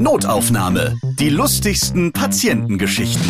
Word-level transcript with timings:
Notaufnahme. 0.00 0.96
Die 1.18 1.28
lustigsten 1.28 2.12
Patientengeschichten. 2.12 3.28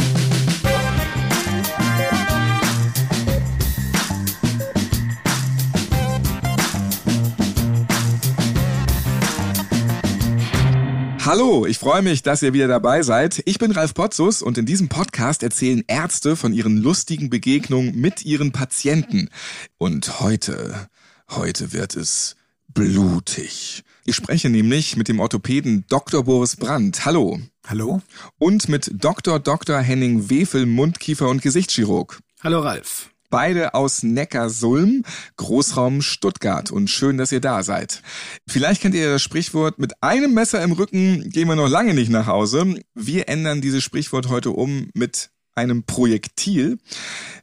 Hallo, 11.24 11.64
ich 11.64 11.78
freue 11.78 12.02
mich, 12.02 12.22
dass 12.22 12.42
ihr 12.42 12.52
wieder 12.52 12.68
dabei 12.68 13.02
seid. 13.02 13.42
Ich 13.46 13.58
bin 13.58 13.72
Ralf 13.72 13.94
Potzus 13.94 14.42
und 14.42 14.58
in 14.58 14.66
diesem 14.66 14.90
Podcast 14.90 15.42
erzählen 15.42 15.84
Ärzte 15.86 16.36
von 16.36 16.52
ihren 16.52 16.76
lustigen 16.76 17.30
Begegnungen 17.30 17.94
mit 17.96 18.26
ihren 18.26 18.52
Patienten. 18.52 19.30
Und 19.78 20.20
heute, 20.20 20.88
heute 21.30 21.72
wird 21.72 21.96
es 21.96 22.37
blutig. 22.78 23.82
Ich 24.04 24.14
spreche 24.14 24.48
nämlich 24.48 24.96
mit 24.96 25.08
dem 25.08 25.18
Orthopäden 25.18 25.84
Dr. 25.88 26.22
Boris 26.22 26.54
Brandt. 26.54 27.04
Hallo. 27.04 27.40
Hallo. 27.66 28.00
Und 28.38 28.68
mit 28.68 28.90
Dr. 28.94 29.40
Dr. 29.40 29.80
Henning 29.80 30.30
Wefel, 30.30 30.64
Mundkiefer- 30.64 31.28
und 31.28 31.42
Gesichtschirurg. 31.42 32.20
Hallo 32.40 32.60
Ralf. 32.60 33.10
Beide 33.30 33.74
aus 33.74 34.04
Neckarsulm, 34.04 35.02
Großraum 35.36 36.02
Stuttgart. 36.02 36.70
Und 36.70 36.88
schön, 36.88 37.18
dass 37.18 37.32
ihr 37.32 37.40
da 37.40 37.64
seid. 37.64 38.00
Vielleicht 38.46 38.80
kennt 38.80 38.94
ihr 38.94 39.10
das 39.10 39.22
Sprichwort, 39.22 39.80
mit 39.80 40.00
einem 40.00 40.32
Messer 40.32 40.62
im 40.62 40.72
Rücken 40.72 41.30
gehen 41.30 41.48
wir 41.48 41.56
noch 41.56 41.68
lange 41.68 41.94
nicht 41.94 42.10
nach 42.10 42.28
Hause. 42.28 42.80
Wir 42.94 43.28
ändern 43.28 43.60
dieses 43.60 43.82
Sprichwort 43.82 44.28
heute 44.28 44.52
um 44.52 44.88
mit 44.94 45.30
einem 45.58 45.84
Projektil. 45.84 46.78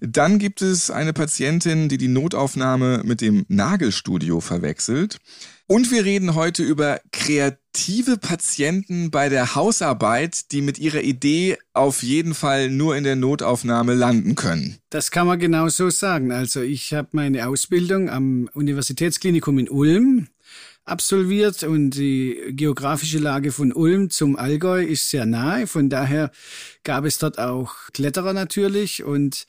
Dann 0.02 0.40
gibt 0.40 0.62
es 0.62 0.90
eine 0.90 1.14
Patientin, 1.14 1.90
die 1.90 1.98
die 1.98 2.08
Notaufnahme 2.08 3.02
mit 3.06 3.22
dem 3.22 3.46
Nagelstudio 3.48 4.42
verwechselt. 4.42 5.18
Und 5.68 5.90
wir 5.90 6.06
reden 6.06 6.36
heute 6.36 6.62
über 6.62 7.00
kreative 7.12 8.18
Patienten 8.18 9.10
bei 9.10 9.30
der 9.30 9.56
Hausarbeit, 9.56 10.52
die 10.52 10.62
mit 10.62 10.78
ihrer 10.78 11.02
Idee 11.02 11.58
auf 11.74 12.04
jeden 12.04 12.36
Fall 12.36 12.70
nur 12.70 12.96
in 12.96 13.04
der 13.04 13.16
Notaufnahme 13.16 13.96
landen 13.96 14.36
können. 14.36 14.78
Das 14.92 15.10
kann 15.10 15.26
man 15.26 15.40
genau 15.40 15.68
so 15.70 15.90
sagen. 15.90 16.32
Also 16.32 16.62
ich 16.62 16.94
habe 16.94 17.10
meine 17.14 17.48
Ausbildung 17.48 18.10
am 18.12 18.48
Universitätsklinikum 18.54 19.58
in 19.58 19.70
Ulm 19.70 20.28
absolviert 20.86 21.64
und 21.64 21.92
die 21.92 22.40
geografische 22.52 23.20
Lage 23.20 23.52
von 23.52 23.74
Ulm 23.74 24.10
zum 24.10 24.36
Allgäu 24.36 24.84
ist 24.84 25.10
sehr 25.10 25.26
nahe. 25.26 25.68
Von 25.68 25.90
daher 25.90 26.32
gab 26.84 27.06
es 27.06 27.18
dort 27.18 27.40
auch 27.40 27.74
Kletterer 27.94 28.34
natürlich 28.34 29.04
und 29.04 29.48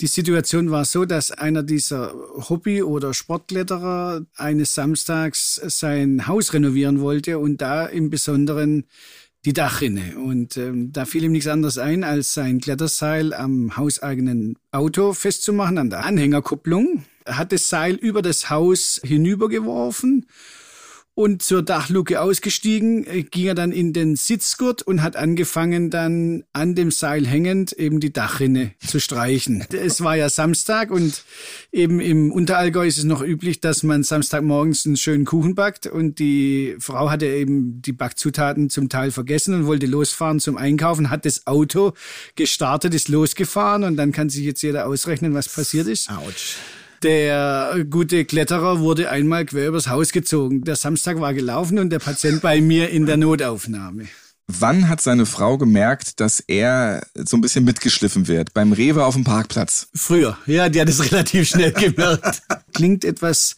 die 0.00 0.06
Situation 0.06 0.70
war 0.70 0.84
so, 0.84 1.04
dass 1.04 1.30
einer 1.30 1.62
dieser 1.62 2.14
Hobby- 2.48 2.82
oder 2.82 3.14
Sportkletterer 3.14 4.24
eines 4.36 4.74
Samstags 4.74 5.60
sein 5.66 6.26
Haus 6.26 6.52
renovieren 6.52 7.00
wollte 7.00 7.38
und 7.38 7.60
da 7.60 7.86
im 7.86 8.10
Besonderen 8.10 8.84
die 9.44 9.52
Dachrinne. 9.52 10.16
Und 10.18 10.56
ähm, 10.56 10.92
da 10.92 11.04
fiel 11.04 11.24
ihm 11.24 11.32
nichts 11.32 11.48
anderes 11.48 11.78
ein, 11.78 12.02
als 12.02 12.34
sein 12.34 12.60
Kletterseil 12.60 13.34
am 13.34 13.76
hauseigenen 13.76 14.56
Auto 14.70 15.12
festzumachen, 15.12 15.78
an 15.78 15.90
der 15.90 16.04
Anhängerkupplung. 16.04 17.04
Hat 17.26 17.52
das 17.52 17.68
Seil 17.68 17.94
über 17.94 18.22
das 18.22 18.50
Haus 18.50 19.00
hinübergeworfen 19.04 20.26
und 21.14 21.42
zur 21.42 21.62
Dachluke 21.62 22.20
ausgestiegen, 22.20 23.06
äh, 23.06 23.22
ging 23.22 23.46
er 23.46 23.54
dann 23.54 23.70
in 23.70 23.92
den 23.92 24.16
Sitzgurt 24.16 24.82
und 24.82 25.02
hat 25.02 25.14
angefangen 25.16 25.90
dann 25.90 26.42
an 26.52 26.74
dem 26.74 26.90
Seil 26.90 27.26
hängend 27.26 27.72
eben 27.72 28.00
die 28.00 28.12
Dachrinne 28.12 28.72
zu 28.84 28.98
streichen. 28.98 29.64
Es 29.72 30.02
war 30.02 30.16
ja 30.16 30.28
Samstag 30.28 30.90
und 30.90 31.22
eben 31.70 32.00
im 32.00 32.32
Unterallgäu 32.32 32.86
ist 32.86 32.98
es 32.98 33.04
noch 33.04 33.22
üblich, 33.22 33.60
dass 33.60 33.84
man 33.84 34.02
Samstagmorgens 34.02 34.86
einen 34.86 34.96
schönen 34.96 35.24
Kuchen 35.24 35.54
backt 35.54 35.86
und 35.86 36.18
die 36.18 36.74
Frau 36.80 37.10
hatte 37.10 37.26
eben 37.26 37.80
die 37.80 37.92
Backzutaten 37.92 38.68
zum 38.68 38.88
Teil 38.88 39.12
vergessen 39.12 39.54
und 39.54 39.66
wollte 39.66 39.86
losfahren 39.86 40.40
zum 40.40 40.56
Einkaufen, 40.56 41.10
hat 41.10 41.24
das 41.24 41.46
Auto 41.46 41.92
gestartet, 42.34 42.92
ist 42.92 43.08
losgefahren 43.08 43.84
und 43.84 43.96
dann 43.96 44.10
kann 44.10 44.30
sich 44.30 44.44
jetzt 44.44 44.62
jeder 44.62 44.86
ausrechnen, 44.86 45.32
was 45.34 45.48
passiert 45.48 45.86
ist. 45.86 46.10
Autsch. 46.10 46.56
Der 47.02 47.84
gute 47.90 48.24
Kletterer 48.24 48.80
wurde 48.80 49.10
einmal 49.10 49.44
quer 49.44 49.68
übers 49.68 49.88
Haus 49.88 50.12
gezogen. 50.12 50.64
Der 50.64 50.76
Samstag 50.76 51.20
war 51.20 51.34
gelaufen 51.34 51.78
und 51.78 51.90
der 51.90 51.98
Patient 51.98 52.40
bei 52.40 52.60
mir 52.60 52.90
in 52.90 53.06
der 53.06 53.16
Notaufnahme. 53.16 54.08
Wann 54.46 54.88
hat 54.90 55.00
seine 55.00 55.24
Frau 55.24 55.56
gemerkt, 55.56 56.20
dass 56.20 56.40
er 56.40 57.06
so 57.14 57.36
ein 57.36 57.40
bisschen 57.40 57.64
mitgeschliffen 57.64 58.28
wird? 58.28 58.52
Beim 58.52 58.72
Rewe 58.72 59.04
auf 59.04 59.14
dem 59.14 59.24
Parkplatz? 59.24 59.88
Früher, 59.94 60.36
ja, 60.46 60.68
die 60.68 60.80
hat 60.80 60.88
es 60.88 61.10
relativ 61.10 61.48
schnell 61.48 61.72
gemerkt. 61.72 62.42
Klingt 62.74 63.04
etwas 63.04 63.56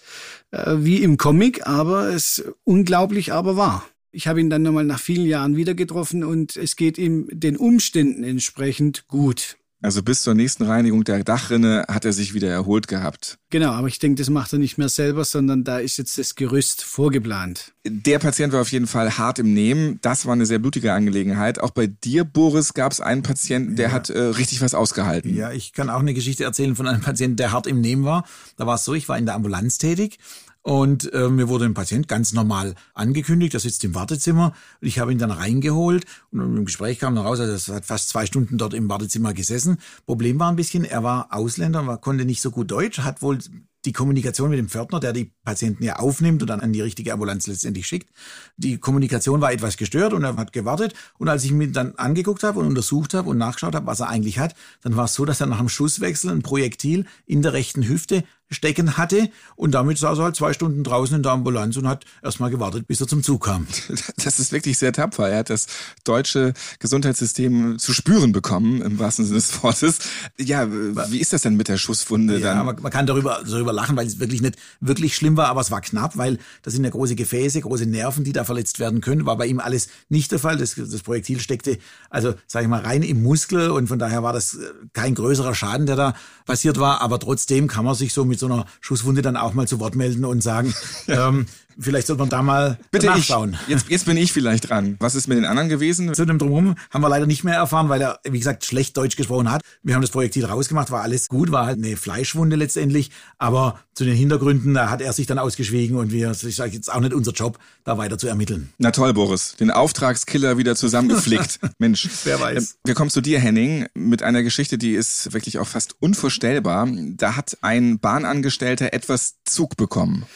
äh, 0.52 0.76
wie 0.78 1.02
im 1.02 1.16
Comic, 1.16 1.66
aber 1.66 2.10
es 2.10 2.44
unglaublich, 2.62 3.32
aber 3.32 3.56
wahr. 3.56 3.84
Ich 4.12 4.28
habe 4.28 4.40
ihn 4.40 4.48
dann 4.48 4.62
nochmal 4.62 4.84
nach 4.84 5.00
vielen 5.00 5.26
Jahren 5.26 5.56
wieder 5.56 5.74
getroffen 5.74 6.22
und 6.24 6.56
es 6.56 6.76
geht 6.76 6.98
ihm 6.98 7.28
den 7.32 7.56
Umständen 7.56 8.22
entsprechend 8.22 9.08
gut. 9.08 9.56
Also 9.86 10.02
bis 10.02 10.22
zur 10.22 10.34
nächsten 10.34 10.64
Reinigung 10.64 11.04
der 11.04 11.22
Dachrinne 11.22 11.84
hat 11.86 12.04
er 12.04 12.12
sich 12.12 12.34
wieder 12.34 12.48
erholt 12.48 12.88
gehabt. 12.88 13.38
Genau, 13.50 13.70
aber 13.70 13.86
ich 13.86 14.00
denke, 14.00 14.18
das 14.18 14.30
macht 14.30 14.52
er 14.52 14.58
nicht 14.58 14.78
mehr 14.78 14.88
selber, 14.88 15.24
sondern 15.24 15.62
da 15.62 15.78
ist 15.78 15.96
jetzt 15.96 16.18
das 16.18 16.34
Gerüst 16.34 16.82
vorgeplant. 16.82 17.72
Der 17.86 18.18
Patient 18.18 18.52
war 18.52 18.62
auf 18.62 18.72
jeden 18.72 18.88
Fall 18.88 19.16
hart 19.16 19.38
im 19.38 19.54
Nehmen. 19.54 20.00
Das 20.02 20.26
war 20.26 20.32
eine 20.32 20.44
sehr 20.44 20.58
blutige 20.58 20.92
Angelegenheit. 20.92 21.60
Auch 21.60 21.70
bei 21.70 21.86
dir, 21.86 22.24
Boris, 22.24 22.74
gab 22.74 22.90
es 22.90 23.00
einen 23.00 23.22
Patienten, 23.22 23.76
der 23.76 23.90
ja. 23.90 23.92
hat 23.92 24.10
äh, 24.10 24.18
richtig 24.18 24.60
was 24.60 24.74
ausgehalten. 24.74 25.32
Ja, 25.36 25.52
ich 25.52 25.72
kann 25.72 25.88
auch 25.88 26.00
eine 26.00 26.14
Geschichte 26.14 26.42
erzählen 26.42 26.74
von 26.74 26.88
einem 26.88 27.02
Patienten, 27.02 27.36
der 27.36 27.52
hart 27.52 27.68
im 27.68 27.80
Nehmen 27.80 28.04
war. 28.04 28.24
Da 28.56 28.66
war 28.66 28.74
es 28.74 28.84
so, 28.84 28.92
ich 28.92 29.08
war 29.08 29.16
in 29.16 29.26
der 29.26 29.36
Ambulanz 29.36 29.78
tätig 29.78 30.18
und 30.66 31.12
äh, 31.12 31.28
mir 31.28 31.48
wurde 31.48 31.64
ein 31.64 31.74
Patient 31.74 32.08
ganz 32.08 32.32
normal 32.32 32.74
angekündigt, 32.92 33.52
der 33.52 33.60
sitzt 33.60 33.84
im 33.84 33.94
Wartezimmer. 33.94 34.52
Und 34.80 34.88
ich 34.88 34.98
habe 34.98 35.12
ihn 35.12 35.18
dann 35.18 35.30
reingeholt 35.30 36.06
und 36.32 36.40
im 36.40 36.64
Gespräch 36.64 36.98
kam 36.98 37.14
noch 37.14 37.24
raus, 37.24 37.38
also 37.38 37.70
er 37.70 37.76
hat 37.76 37.84
fast 37.84 38.08
zwei 38.08 38.26
Stunden 38.26 38.58
dort 38.58 38.74
im 38.74 38.88
Wartezimmer 38.88 39.32
gesessen. 39.32 39.78
Problem 40.06 40.40
war 40.40 40.50
ein 40.50 40.56
bisschen, 40.56 40.84
er 40.84 41.04
war 41.04 41.28
Ausländer 41.30 41.88
und 41.88 42.00
konnte 42.00 42.24
nicht 42.24 42.42
so 42.42 42.50
gut 42.50 42.68
Deutsch, 42.68 42.98
hat 42.98 43.22
wohl 43.22 43.38
die 43.84 43.92
Kommunikation 43.92 44.50
mit 44.50 44.58
dem 44.58 44.68
Pförtner, 44.68 44.98
der 44.98 45.12
die 45.12 45.30
Patienten 45.44 45.84
ja 45.84 46.00
aufnimmt 46.00 46.42
und 46.42 46.48
dann 46.48 46.60
an 46.60 46.72
die 46.72 46.80
richtige 46.80 47.12
Ambulanz 47.12 47.46
letztendlich 47.46 47.86
schickt. 47.86 48.10
Die 48.56 48.78
Kommunikation 48.78 49.40
war 49.40 49.52
etwas 49.52 49.76
gestört 49.76 50.12
und 50.12 50.24
er 50.24 50.36
hat 50.36 50.52
gewartet. 50.52 50.94
Und 51.18 51.28
als 51.28 51.44
ich 51.44 51.52
ihn 51.52 51.72
dann 51.72 51.94
angeguckt 51.94 52.42
habe 52.42 52.58
und 52.58 52.66
untersucht 52.66 53.14
habe 53.14 53.30
und 53.30 53.38
nachgeschaut 53.38 53.76
habe, 53.76 53.86
was 53.86 54.00
er 54.00 54.08
eigentlich 54.08 54.40
hat, 54.40 54.56
dann 54.82 54.96
war 54.96 55.04
es 55.04 55.14
so, 55.14 55.24
dass 55.24 55.40
er 55.40 55.46
nach 55.46 55.58
dem 55.58 55.68
Schusswechsel 55.68 56.30
ein 56.30 56.42
Projektil 56.42 57.06
in 57.24 57.42
der 57.42 57.52
rechten 57.52 57.86
Hüfte 57.86 58.24
stecken 58.50 58.96
hatte 58.96 59.30
und 59.56 59.72
damit 59.72 59.98
saß 59.98 60.18
er 60.18 60.24
halt 60.24 60.36
zwei 60.36 60.52
Stunden 60.52 60.84
draußen 60.84 61.16
in 61.16 61.22
der 61.22 61.32
Ambulanz 61.32 61.76
und 61.76 61.88
hat 61.88 62.04
erstmal 62.22 62.50
gewartet, 62.50 62.86
bis 62.86 63.00
er 63.00 63.08
zum 63.08 63.22
Zug 63.22 63.44
kam. 63.44 63.66
Das 64.24 64.40
ist 64.40 64.52
wirklich 64.52 64.78
sehr 64.78 64.92
tapfer. 64.92 65.28
Er 65.28 65.38
hat 65.38 65.50
das 65.50 65.66
deutsche 66.04 66.52
Gesundheitssystem 66.80 67.78
zu 67.78 67.92
spüren 67.92 68.32
bekommen, 68.32 68.82
im 68.82 68.98
wahrsten 68.98 69.24
Sinne 69.24 69.36
des 69.36 69.62
Wortes. 69.62 69.98
Ja, 70.38 70.68
wie 70.70 71.18
ist 71.18 71.32
das 71.32 71.42
denn 71.42 71.56
mit 71.56 71.68
der 71.68 71.76
Schusswunde 71.76 72.38
ja, 72.38 72.54
dann? 72.54 72.66
Man, 72.66 72.82
man 72.82 72.92
kann 72.92 73.06
darüber, 73.06 73.42
darüber 73.46 73.72
lachen, 73.72 73.96
weil 73.96 74.06
es 74.06 74.18
wirklich 74.18 74.42
nicht 74.42 74.56
wirklich 74.80 75.14
schlimm 75.14 75.36
war, 75.36 75.48
aber 75.48 75.60
es 75.60 75.70
war 75.70 75.80
knapp, 75.80 76.16
weil 76.16 76.38
das 76.62 76.74
sind 76.74 76.84
ja 76.84 76.90
große 76.90 77.14
Gefäße, 77.14 77.60
große 77.60 77.86
Nerven, 77.86 78.24
die 78.24 78.32
da 78.32 78.44
verletzt 78.44 78.78
werden 78.78 79.00
können. 79.00 79.26
War 79.26 79.36
bei 79.36 79.46
ihm 79.46 79.60
alles 79.60 79.88
nicht 80.08 80.32
der 80.32 80.38
Fall. 80.38 80.56
Das, 80.56 80.74
das 80.74 81.02
Projektil 81.02 81.40
steckte, 81.40 81.78
also 82.10 82.34
sage 82.46 82.64
ich 82.64 82.70
mal, 82.70 82.82
rein 82.82 83.02
im 83.02 83.22
Muskel 83.22 83.70
und 83.70 83.86
von 83.88 83.98
daher 83.98 84.22
war 84.22 84.32
das 84.32 84.58
kein 84.92 85.14
größerer 85.14 85.54
Schaden, 85.54 85.86
der 85.86 85.96
da 85.96 86.14
passiert 86.44 86.78
war. 86.78 87.00
Aber 87.00 87.18
trotzdem 87.18 87.68
kann 87.68 87.84
man 87.84 87.94
sich 87.94 88.12
so 88.12 88.24
mit 88.24 88.35
mit 88.36 88.40
so 88.40 88.46
einer 88.46 88.66
Schusswunde 88.80 89.22
dann 89.22 89.36
auch 89.36 89.54
mal 89.54 89.66
zu 89.66 89.80
Wort 89.80 89.96
melden 89.96 90.24
und 90.26 90.42
sagen, 90.42 90.74
ähm, 91.08 91.46
vielleicht 91.78 92.06
sollte 92.06 92.20
man 92.20 92.28
da 92.28 92.42
mal 92.42 92.78
Bitte 92.90 93.06
nachschauen. 93.06 93.56
Ich, 93.62 93.68
jetzt, 93.68 93.88
jetzt 93.88 94.06
bin 94.06 94.16
ich 94.16 94.32
vielleicht 94.32 94.68
dran. 94.70 94.96
Was 95.00 95.14
ist 95.14 95.28
mit 95.28 95.38
den 95.38 95.44
anderen 95.44 95.68
gewesen? 95.68 96.14
Zu 96.14 96.24
dem 96.24 96.38
Drumherum 96.38 96.74
haben 96.90 97.02
wir 97.02 97.08
leider 97.08 97.26
nicht 97.26 97.44
mehr 97.44 97.54
erfahren, 97.54 97.88
weil 97.88 98.00
er, 98.00 98.20
wie 98.24 98.38
gesagt, 98.38 98.64
schlecht 98.64 98.96
Deutsch 98.96 99.16
gesprochen 99.16 99.50
hat. 99.50 99.62
Wir 99.82 99.94
haben 99.94 100.02
das 100.02 100.10
Projektil 100.10 100.44
rausgemacht, 100.44 100.90
war 100.90 101.02
alles 101.02 101.28
gut, 101.28 101.52
war 101.52 101.66
halt 101.66 101.78
eine 101.78 101.96
Fleischwunde 101.96 102.56
letztendlich. 102.56 103.10
Aber 103.38 103.80
zu 103.94 104.04
den 104.04 104.16
Hintergründen, 104.16 104.74
da 104.74 104.90
hat 104.90 105.00
er 105.00 105.12
sich 105.12 105.26
dann 105.26 105.38
ausgeschwiegen 105.38 105.96
und 105.96 106.12
wir, 106.12 106.30
ich 106.30 106.56
sage 106.56 106.72
jetzt 106.72 106.92
auch 106.92 107.00
nicht 107.00 107.14
unser 107.14 107.32
Job, 107.32 107.58
da 107.84 107.98
weiter 107.98 108.18
zu 108.18 108.28
ermitteln. 108.28 108.70
Na 108.78 108.90
toll, 108.90 109.14
Boris. 109.14 109.56
Den 109.56 109.70
Auftragskiller 109.70 110.58
wieder 110.58 110.76
zusammengeflickt. 110.76 111.60
Mensch. 111.78 112.08
Wer 112.24 112.40
weiß. 112.40 112.58
Ähm, 112.58 112.68
wir 112.84 112.94
kommen 112.94 113.10
zu 113.10 113.20
dir, 113.20 113.38
Henning, 113.38 113.86
mit 113.94 114.22
einer 114.22 114.42
Geschichte, 114.42 114.78
die 114.78 114.94
ist 114.94 115.32
wirklich 115.32 115.58
auch 115.58 115.66
fast 115.66 115.94
unvorstellbar. 116.00 116.88
Da 117.16 117.36
hat 117.36 117.58
ein 117.62 117.98
Bahnangestellter 117.98 118.92
etwas 118.92 119.36
Zug 119.44 119.76
bekommen. 119.76 120.26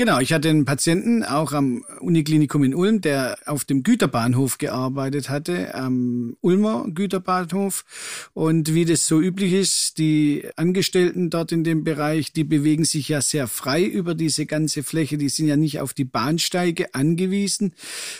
Genau, 0.00 0.18
ich 0.18 0.32
hatte 0.32 0.48
einen 0.48 0.64
Patienten 0.64 1.24
auch 1.24 1.52
am 1.52 1.84
Uniklinikum 2.00 2.64
in 2.64 2.74
Ulm, 2.74 3.02
der 3.02 3.36
auf 3.44 3.66
dem 3.66 3.82
Güterbahnhof 3.82 4.56
gearbeitet 4.56 5.28
hatte, 5.28 5.74
am 5.74 6.38
Ulmer 6.40 6.86
Güterbahnhof. 6.88 7.84
Und 8.32 8.72
wie 8.72 8.86
das 8.86 9.06
so 9.06 9.20
üblich 9.20 9.52
ist, 9.52 9.98
die 9.98 10.48
Angestellten 10.56 11.28
dort 11.28 11.52
in 11.52 11.64
dem 11.64 11.84
Bereich, 11.84 12.32
die 12.32 12.44
bewegen 12.44 12.86
sich 12.86 13.10
ja 13.10 13.20
sehr 13.20 13.46
frei 13.46 13.84
über 13.84 14.14
diese 14.14 14.46
ganze 14.46 14.82
Fläche. 14.82 15.18
Die 15.18 15.28
sind 15.28 15.48
ja 15.48 15.58
nicht 15.58 15.80
auf 15.80 15.92
die 15.92 16.06
Bahnsteige 16.06 16.94
angewiesen, 16.94 17.74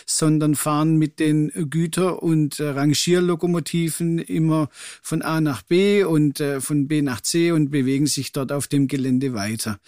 sondern 0.05 0.53
fahren 0.53 0.97
mit 0.97 1.19
den 1.19 1.51
Güter- 1.71 2.21
und 2.21 2.59
Rangierlokomotiven 2.59 4.19
immer 4.19 4.69
von 5.01 5.23
A 5.23 5.41
nach 5.41 5.63
B 5.63 6.03
und 6.03 6.41
äh, 6.41 6.61
von 6.61 6.87
B 6.87 7.01
nach 7.01 7.21
C 7.21 7.51
und 7.51 7.71
bewegen 7.71 8.05
sich 8.05 8.33
dort 8.33 8.51
auf 8.51 8.67
dem 8.67 8.87
Gelände 8.87 9.33
weiter. 9.33 9.79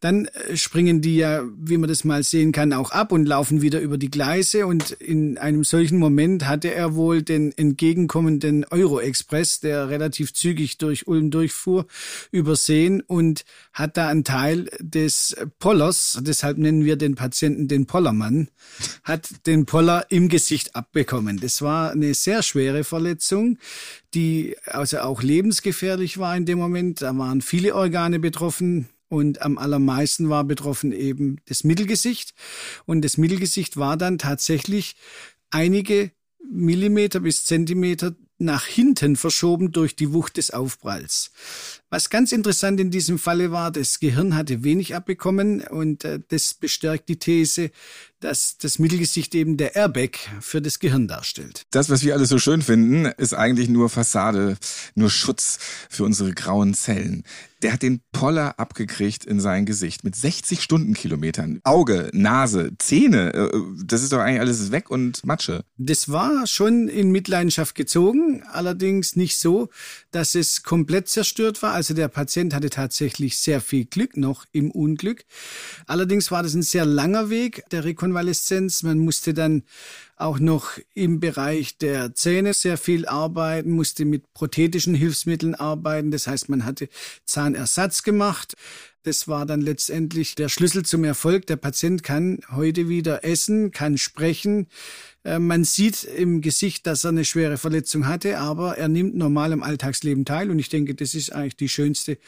Dann 0.00 0.26
äh, 0.26 0.56
springen 0.56 1.00
die 1.00 1.16
ja, 1.16 1.42
wie 1.56 1.76
man 1.76 1.88
das 1.88 2.04
mal 2.04 2.22
sehen 2.22 2.52
kann, 2.52 2.72
auch 2.72 2.90
ab 2.90 3.12
und 3.12 3.26
laufen 3.26 3.62
wieder 3.62 3.80
über 3.80 3.98
die 3.98 4.10
Gleise. 4.10 4.66
Und 4.66 4.92
in 4.92 5.38
einem 5.38 5.64
solchen 5.64 5.98
Moment 5.98 6.46
hatte 6.46 6.72
er 6.72 6.94
wohl 6.94 7.22
den 7.22 7.56
entgegenkommenden 7.56 8.64
Euro-Express, 8.64 9.60
der 9.60 9.88
relativ 9.88 10.32
zügig 10.34 10.78
durch 10.78 11.06
Ulm 11.06 11.30
durchfuhr, 11.30 11.86
übersehen 12.30 13.00
und 13.00 13.44
hat 13.72 13.96
da 13.96 14.08
einen 14.08 14.24
Teil 14.24 14.70
des 14.80 15.36
Pollers, 15.58 16.18
deshalb 16.22 16.58
nennen 16.58 16.84
wir 16.84 16.96
den 16.96 17.14
Patienten 17.14 17.68
den 17.68 17.86
Pollermann, 17.86 18.48
hat 19.04 19.46
den 19.46 19.66
Poller 19.66 20.06
im 20.10 20.28
Gesicht 20.28 20.76
abbekommen. 20.76 21.40
Das 21.40 21.62
war 21.62 21.90
eine 21.90 22.14
sehr 22.14 22.42
schwere 22.42 22.84
Verletzung, 22.84 23.58
die 24.14 24.56
also 24.66 24.98
auch 24.98 25.22
lebensgefährlich 25.22 26.18
war 26.18 26.36
in 26.36 26.46
dem 26.46 26.58
Moment. 26.58 27.02
Da 27.02 27.16
waren 27.16 27.40
viele 27.40 27.74
Organe 27.74 28.18
betroffen. 28.18 28.88
Und 29.08 29.42
am 29.42 29.56
allermeisten 29.58 30.28
war 30.28 30.44
betroffen 30.44 30.92
eben 30.92 31.40
das 31.46 31.64
Mittelgesicht. 31.64 32.34
Und 32.84 33.02
das 33.02 33.16
Mittelgesicht 33.16 33.76
war 33.76 33.96
dann 33.96 34.18
tatsächlich 34.18 34.96
einige 35.50 36.12
Millimeter 36.50 37.20
bis 37.20 37.44
Zentimeter 37.44 38.14
nach 38.38 38.64
hinten 38.66 39.16
verschoben 39.16 39.72
durch 39.72 39.96
die 39.96 40.12
Wucht 40.12 40.36
des 40.36 40.50
Aufpralls. 40.50 41.32
Was 41.90 42.10
ganz 42.10 42.32
interessant 42.32 42.80
in 42.80 42.90
diesem 42.90 43.18
Falle 43.18 43.50
war, 43.50 43.70
das 43.70 43.98
Gehirn 43.98 44.34
hatte 44.34 44.62
wenig 44.62 44.94
abbekommen 44.94 45.62
und 45.62 46.04
äh, 46.04 46.20
das 46.28 46.52
bestärkt 46.52 47.08
die 47.08 47.18
These, 47.18 47.70
dass 48.20 48.58
das 48.58 48.78
Mittelgesicht 48.78 49.34
eben 49.34 49.56
der 49.56 49.76
Airbag 49.76 50.18
für 50.40 50.60
das 50.60 50.80
Gehirn 50.80 51.06
darstellt. 51.06 51.66
Das, 51.70 51.88
was 51.88 52.02
wir 52.02 52.14
alle 52.14 52.26
so 52.26 52.38
schön 52.38 52.62
finden, 52.62 53.06
ist 53.16 53.32
eigentlich 53.32 53.68
nur 53.68 53.88
Fassade, 53.88 54.56
nur 54.94 55.10
Schutz 55.10 55.58
für 55.88 56.04
unsere 56.04 56.32
grauen 56.32 56.74
Zellen. 56.74 57.22
Der 57.62 57.72
hat 57.72 57.82
den 57.82 58.00
Poller 58.12 58.58
abgekriegt 58.58 59.24
in 59.24 59.40
sein 59.40 59.66
Gesicht 59.66 60.04
mit 60.04 60.14
60 60.14 60.62
Stundenkilometern. 60.62 61.60
Auge, 61.64 62.08
Nase, 62.12 62.70
Zähne, 62.78 63.34
äh, 63.34 63.50
das 63.84 64.02
ist 64.02 64.12
doch 64.12 64.20
eigentlich 64.20 64.40
alles 64.40 64.70
weg 64.70 64.90
und 64.90 65.24
Matsche. 65.24 65.64
Das 65.76 66.08
war 66.08 66.46
schon 66.46 66.88
in 66.88 67.10
Mitleidenschaft 67.10 67.74
gezogen, 67.74 68.44
allerdings 68.52 69.16
nicht 69.16 69.38
so, 69.38 69.70
dass 70.12 70.34
es 70.34 70.62
komplett 70.62 71.08
zerstört 71.08 71.62
war. 71.62 71.72
Also 71.78 71.94
der 71.94 72.08
Patient 72.08 72.54
hatte 72.54 72.70
tatsächlich 72.70 73.38
sehr 73.38 73.60
viel 73.60 73.84
Glück 73.84 74.16
noch 74.16 74.46
im 74.50 74.72
Unglück. 74.72 75.24
Allerdings 75.86 76.32
war 76.32 76.42
das 76.42 76.54
ein 76.54 76.62
sehr 76.62 76.84
langer 76.84 77.30
Weg 77.30 77.62
der 77.70 77.84
Rekonvaleszenz. 77.84 78.82
Man 78.82 78.98
musste 78.98 79.32
dann 79.32 79.62
auch 80.16 80.40
noch 80.40 80.72
im 80.94 81.20
Bereich 81.20 81.78
der 81.78 82.16
Zähne 82.16 82.52
sehr 82.52 82.78
viel 82.78 83.06
arbeiten, 83.06 83.70
musste 83.70 84.04
mit 84.04 84.24
prothetischen 84.34 84.96
Hilfsmitteln 84.96 85.54
arbeiten. 85.54 86.10
Das 86.10 86.26
heißt, 86.26 86.48
man 86.48 86.64
hatte 86.64 86.88
Zahnersatz 87.24 88.02
gemacht. 88.02 88.54
Das 89.04 89.28
war 89.28 89.46
dann 89.46 89.60
letztendlich 89.60 90.34
der 90.34 90.48
Schlüssel 90.48 90.84
zum 90.84 91.04
Erfolg. 91.04 91.46
Der 91.46 91.56
Patient 91.56 92.02
kann 92.02 92.40
heute 92.50 92.88
wieder 92.88 93.24
essen, 93.24 93.70
kann 93.70 93.98
sprechen, 93.98 94.66
man 95.38 95.64
sieht 95.64 96.04
im 96.04 96.40
Gesicht, 96.40 96.86
dass 96.86 97.04
er 97.04 97.10
eine 97.10 97.24
schwere 97.24 97.58
Verletzung 97.58 98.06
hatte, 98.06 98.38
aber 98.38 98.78
er 98.78 98.88
nimmt 98.88 99.16
normal 99.16 99.52
am 99.52 99.62
Alltagsleben 99.62 100.24
teil 100.24 100.50
und 100.50 100.58
ich 100.58 100.68
denke, 100.68 100.94
das 100.94 101.14
ist 101.14 101.32
eigentlich 101.32 101.56
die 101.56 101.68
schönste 101.68 102.18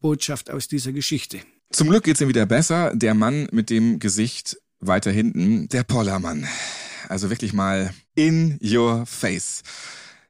Botschaft 0.00 0.50
aus 0.50 0.68
dieser 0.68 0.92
Geschichte. 0.92 1.40
Zum 1.70 1.88
Glück 1.88 2.04
geht's 2.04 2.20
ihm 2.20 2.28
wieder 2.28 2.46
besser. 2.46 2.94
Der 2.94 3.14
Mann 3.14 3.48
mit 3.52 3.70
dem 3.70 3.98
Gesicht 3.98 4.58
weiter 4.80 5.10
hinten, 5.10 5.68
der 5.68 5.82
Pollermann. 5.82 6.46
Also 7.08 7.30
wirklich 7.30 7.52
mal 7.52 7.92
in 8.14 8.58
your 8.62 9.06
face. 9.06 9.62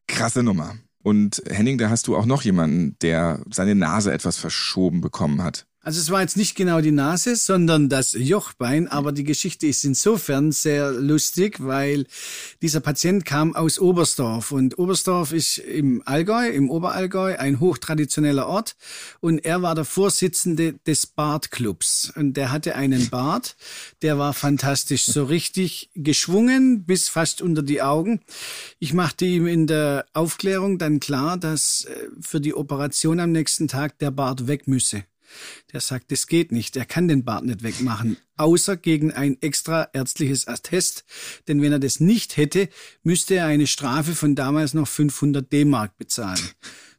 Krasse 0.07 0.43
Nummer. 0.43 0.77
Und 1.03 1.43
Henning, 1.49 1.79
da 1.79 1.89
hast 1.89 2.09
du 2.09 2.17
auch 2.17 2.27
noch 2.27 2.43
jemanden, 2.43 2.97
der 3.01 3.41
seine 3.51 3.75
Nase 3.75 4.13
etwas 4.13 4.39
verschoben 4.39 5.01
bekommen 5.01 5.43
hat. 5.43 5.67
Also 5.87 6.01
es 6.01 6.11
war 6.11 6.21
jetzt 6.21 6.37
nicht 6.37 6.57
genau 6.57 6.81
die 6.81 6.91
Nase, 6.91 7.37
sondern 7.37 7.89
das 7.89 8.17
Jochbein, 8.19 8.89
aber 8.89 9.13
die 9.13 9.23
Geschichte 9.23 9.69
ist 9.69 9.85
insofern 9.85 10.51
sehr 10.51 10.91
lustig, 10.91 11.65
weil 11.65 12.07
dieser 12.61 12.81
Patient 12.81 13.25
kam 13.25 13.55
aus 13.55 13.79
Oberstdorf 13.79 14.51
und 14.51 14.81
Oberstdorf 14.81 15.31
ist 15.33 15.59
im 15.59 16.03
Allgäu, 16.05 16.49
im 16.49 16.71
Oberallgäu, 16.71 17.37
ein 17.39 17.61
hochtraditioneller 17.61 18.49
Ort 18.49 18.75
und 19.21 19.39
er 19.45 19.63
war 19.63 19.77
der 19.77 19.85
Vorsitzende 19.85 20.73
des 20.73 21.07
Bartclubs 21.07 22.13
und 22.17 22.37
der 22.37 22.51
hatte 22.51 22.75
einen 22.75 23.09
Bart, 23.09 23.55
der 24.03 24.19
war 24.19 24.35
fantastisch, 24.35 25.07
so 25.07 25.23
richtig 25.27 25.91
geschwungen 25.95 26.85
bis 26.85 27.09
fast 27.09 27.43
unter 27.43 27.63
die 27.63 27.81
Augen. 27.81 28.23
Ich 28.81 28.93
machte 28.93 29.25
ihm 29.25 29.47
in 29.47 29.69
der 29.69 30.05
Aufklärung 30.15 30.79
dann 30.79 30.99
klar, 30.99 31.37
dass 31.37 31.85
äh, 31.85 32.09
für 32.21 32.41
die 32.41 32.57
Operation 32.57 33.21
am 33.21 33.31
nächsten 33.31 33.69
Tag 33.69 34.01
der 34.01 34.11
Bart 34.11 34.49
weg 34.49 34.67
müsse. 34.67 35.05
Der 35.73 35.81
sagt, 35.81 36.13
das 36.13 36.27
geht 36.27 36.53
nicht. 36.53 36.77
Er 36.77 36.85
kann 36.85 37.09
den 37.09 37.25
Bart 37.25 37.45
nicht 37.45 37.63
wegmachen, 37.63 38.17
außer 38.37 38.77
gegen 38.77 39.13
ein 39.13 39.41
extra 39.41 39.89
ärztliches 39.93 40.49
Attest. 40.49 41.05
Denn 41.49 41.63
wenn 41.63 41.73
er 41.73 41.79
das 41.79 42.01
nicht 42.01 42.37
hätte, 42.37 42.69
müsste 43.03 43.35
er 43.37 43.47
eine 43.47 43.67
Strafe 43.67 44.15
von 44.15 44.35
damals 44.35 44.75
noch 44.75 44.89
500 44.89 45.53
D-Mark 45.53 45.97
bezahlen. 45.97 46.41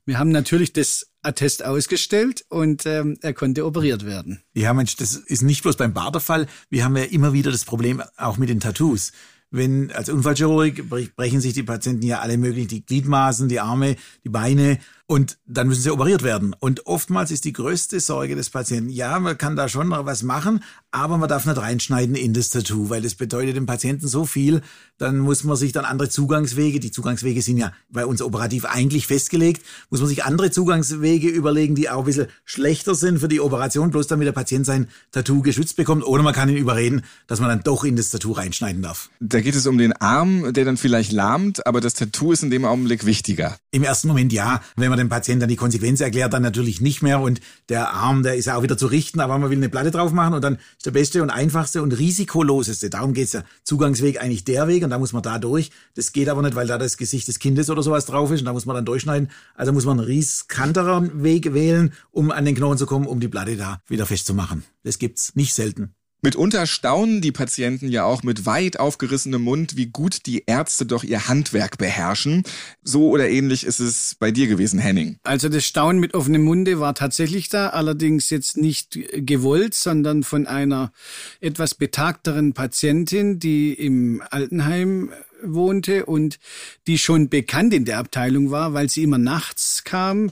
Wir 0.06 0.20
haben 0.20 0.32
natürlich 0.32 0.72
das 0.72 1.12
Attest 1.22 1.66
ausgestellt 1.66 2.46
und 2.48 2.86
ähm, 2.86 3.18
er 3.22 3.34
konnte 3.34 3.66
operiert 3.66 4.06
werden. 4.06 4.42
Ja, 4.54 4.74
Mensch, 4.74 4.96
das 4.96 5.16
ist 5.18 5.42
nicht 5.42 5.64
bloß 5.64 5.76
beim 5.76 5.94
Barterfall. 5.94 6.48
Wir 6.70 6.86
haben 6.86 6.96
ja 6.96 7.04
immer 7.04 7.34
wieder 7.34 7.52
das 7.52 7.66
Problem 7.66 8.02
auch 8.16 8.38
mit 8.38 8.48
den 8.48 8.62
Tattoos 8.62 9.12
wenn 9.50 9.92
als 9.92 10.10
Unfallchirurg 10.10 10.90
brechen 10.90 11.42
sich 11.42 11.54
die 11.54 11.64
Patienten 11.64 12.06
ja 12.06 12.20
alle 12.20 12.38
möglichen, 12.38 12.68
die 12.68 12.86
Gliedmaßen, 12.86 13.48
die 13.48 13.60
Arme, 13.60 13.96
die 14.24 14.30
Beine 14.30 14.80
und 15.08 15.38
dann 15.46 15.70
müssen 15.70 15.82
sie 15.82 15.90
operiert 15.90 16.22
werden. 16.22 16.54
Und 16.60 16.86
oftmals 16.86 17.32
ist 17.32 17.46
die 17.46 17.54
größte 17.54 18.00
Sorge 18.02 18.36
des 18.36 18.50
Patienten, 18.50 18.90
ja, 18.90 19.20
man 19.20 19.38
kann 19.38 19.56
da 19.56 19.70
schon 19.70 19.88
noch 19.88 20.06
was 20.06 20.22
machen, 20.22 20.64
aber 20.92 21.18
man 21.18 21.30
darf 21.30 21.46
nicht 21.46 21.58
reinschneiden 21.58 22.16
in 22.16 22.34
das 22.34 22.50
Tattoo, 22.50 22.90
weil 22.90 23.02
das 23.02 23.16
bedeutet 23.16 23.56
dem 23.56 23.66
Patienten 23.66 24.08
so 24.08 24.26
viel, 24.26 24.62
dann 24.98 25.20
muss 25.20 25.46
man 25.46 25.56
sich 25.56 25.72
dann 25.72 25.86
andere 25.86 26.10
Zugangswege, 26.10 26.82
die 26.82 26.92
Zugangswege 26.92 27.42
sind 27.42 27.58
ja 27.58 27.72
bei 27.90 28.06
uns 28.06 28.22
operativ 28.22 28.66
eigentlich 28.66 29.08
festgelegt, 29.08 29.64
muss 29.90 30.02
man 30.02 30.10
sich 30.10 30.26
andere 30.26 30.52
Zugangswege 30.52 31.30
überlegen, 31.30 31.76
die 31.76 31.90
auch 31.90 32.00
ein 32.00 32.06
bisschen 32.06 32.28
schlechter 32.44 32.94
sind 32.94 33.20
für 33.20 33.30
die 33.30 33.40
Operation, 33.40 33.92
bloß 33.92 34.08
damit 34.08 34.28
der 34.28 34.34
Patient 34.34 34.66
sein 34.66 34.90
Tattoo 35.12 35.42
geschützt 35.42 35.78
bekommt, 35.78 36.06
oder 36.06 36.22
man 36.22 36.34
kann 36.34 36.50
ihn 36.50 36.58
überreden, 36.58 37.04
dass 37.28 37.40
man 37.40 37.48
dann 37.48 37.64
doch 37.64 37.86
in 37.86 37.96
das 37.96 38.10
Tattoo 38.10 38.34
reinschneiden 38.34 38.82
darf. 38.82 39.10
Da 39.22 39.40
geht 39.40 39.56
es 39.56 39.68
um 39.68 39.78
den 39.78 39.94
Arm, 39.94 40.52
der 40.52 40.66
dann 40.66 40.76
vielleicht 40.76 41.14
lahmt, 41.14 41.66
aber 41.66 41.80
das 41.80 41.94
Tattoo 41.94 42.34
ist 42.34 42.44
in 42.44 42.50
dem 42.50 42.66
Augenblick 42.66 43.06
wichtiger. 43.06 43.58
Im 43.72 43.84
ersten 43.84 44.10
Moment 44.10 44.34
ja, 44.34 44.62
wenn 44.76 44.90
man 44.90 44.97
man 44.98 45.06
dem 45.06 45.10
Patienten 45.10 45.42
dann 45.42 45.50
die 45.50 45.56
Konsequenz 45.56 46.02
erklärt, 46.02 46.34
dann 46.34 46.42
natürlich 46.42 46.82
nicht 46.82 47.02
mehr. 47.02 47.22
Und 47.22 47.40
der 47.70 47.94
Arm, 47.94 48.24
der 48.24 48.36
ist 48.36 48.46
ja 48.46 48.56
auch 48.56 48.64
wieder 48.64 48.78
zu 48.78 48.88
richten, 48.88 49.20
aber 49.20 49.38
man 49.38 49.50
will 49.50 49.58
eine 49.58 49.70
Platte 49.70 49.92
drauf 49.92 50.12
machen 50.12 50.34
und 50.34 50.44
dann 50.44 50.56
ist 50.56 50.86
der 50.86 50.92
beste 50.92 51.22
und 51.22 51.30
einfachste 51.30 51.82
und 51.82 51.98
risikoloseste. 51.98 52.90
Darum 52.90 53.14
geht's 53.14 53.34
ja. 53.34 53.44
Zugangsweg 53.64 54.22
eigentlich 54.22 54.44
der 54.44 54.68
Weg 54.68 54.84
und 54.84 54.90
da 54.90 55.00
muss 55.00 55.14
man 55.14 55.22
da 55.22 55.40
durch. 55.40 55.72
Das 55.96 56.12
geht 56.12 56.30
aber 56.30 56.42
nicht, 56.42 56.56
weil 56.56 56.68
da 56.68 56.78
das 56.78 56.98
Gesicht 56.98 57.28
des 57.28 57.40
Kindes 57.40 57.70
oder 57.70 57.84
sowas 57.84 58.06
drauf 58.06 58.32
ist 58.32 58.40
und 58.42 58.46
da 58.46 58.54
muss 58.54 58.66
man 58.66 58.76
dann 58.76 58.86
durchschneiden. 58.86 59.30
Also 59.56 59.72
muss 59.72 59.86
man 59.86 60.00
einen 60.00 60.08
riskanteren 60.08 61.24
Weg 61.24 61.54
wählen, 61.54 61.94
um 62.12 62.32
an 62.32 62.46
den 62.46 62.56
Knochen 62.56 62.78
zu 62.78 62.86
kommen, 62.86 63.06
um 63.06 63.20
die 63.20 63.28
Platte 63.28 63.58
da 63.58 63.82
wieder 63.88 64.06
festzumachen. 64.06 64.64
Das 64.84 65.00
gibt's 65.00 65.36
nicht 65.36 65.54
selten. 65.54 65.97
Mitunter 66.22 66.66
staunen 66.66 67.22
die 67.22 67.32
Patienten 67.32 67.90
ja 67.90 68.04
auch 68.04 68.24
mit 68.24 68.46
weit 68.48 68.80
aufgerissenem 68.80 69.42
Mund, 69.42 69.78
wie 69.78 69.86
gut 69.86 70.26
die 70.26 70.44
Ärzte 70.48 70.88
doch 70.88 71.04
ihr 71.04 71.28
Handwerk 71.28 71.78
beherrschen. 71.78 72.44
So 72.84 73.10
oder 73.10 73.30
ähnlich 73.30 73.64
ist 73.64 73.80
es 73.80 74.16
bei 74.16 74.32
dir 74.32 74.48
gewesen, 74.48 74.80
Henning. 74.80 75.18
Also 75.24 75.48
das 75.48 75.66
Staunen 75.66 76.00
mit 76.00 76.16
offenem 76.16 76.44
Munde 76.44 76.80
war 76.80 76.96
tatsächlich 76.96 77.50
da, 77.50 77.70
allerdings 77.70 78.32
jetzt 78.32 78.58
nicht 78.58 79.00
gewollt, 79.14 79.76
sondern 79.76 80.24
von 80.24 80.48
einer 80.48 80.92
etwas 81.40 81.76
betagteren 81.76 82.54
Patientin, 82.54 83.38
die 83.38 83.74
im 83.74 84.24
Altenheim 84.32 85.12
wohnte 85.44 86.06
und 86.06 86.40
die 86.88 86.98
schon 86.98 87.30
bekannt 87.30 87.74
in 87.74 87.86
der 87.86 88.00
Abteilung 88.00 88.52
war, 88.52 88.74
weil 88.74 88.90
sie 88.90 89.04
immer 89.04 89.18
nachts 89.18 89.84
kam 89.84 90.32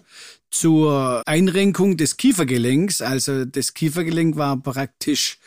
zur 0.56 1.22
Einrenkung 1.26 1.98
des 1.98 2.16
Kiefergelenks. 2.16 3.02
Also 3.02 3.44
das 3.44 3.74
Kiefergelenk 3.74 4.38
war 4.38 4.56
praktisch 4.56 5.38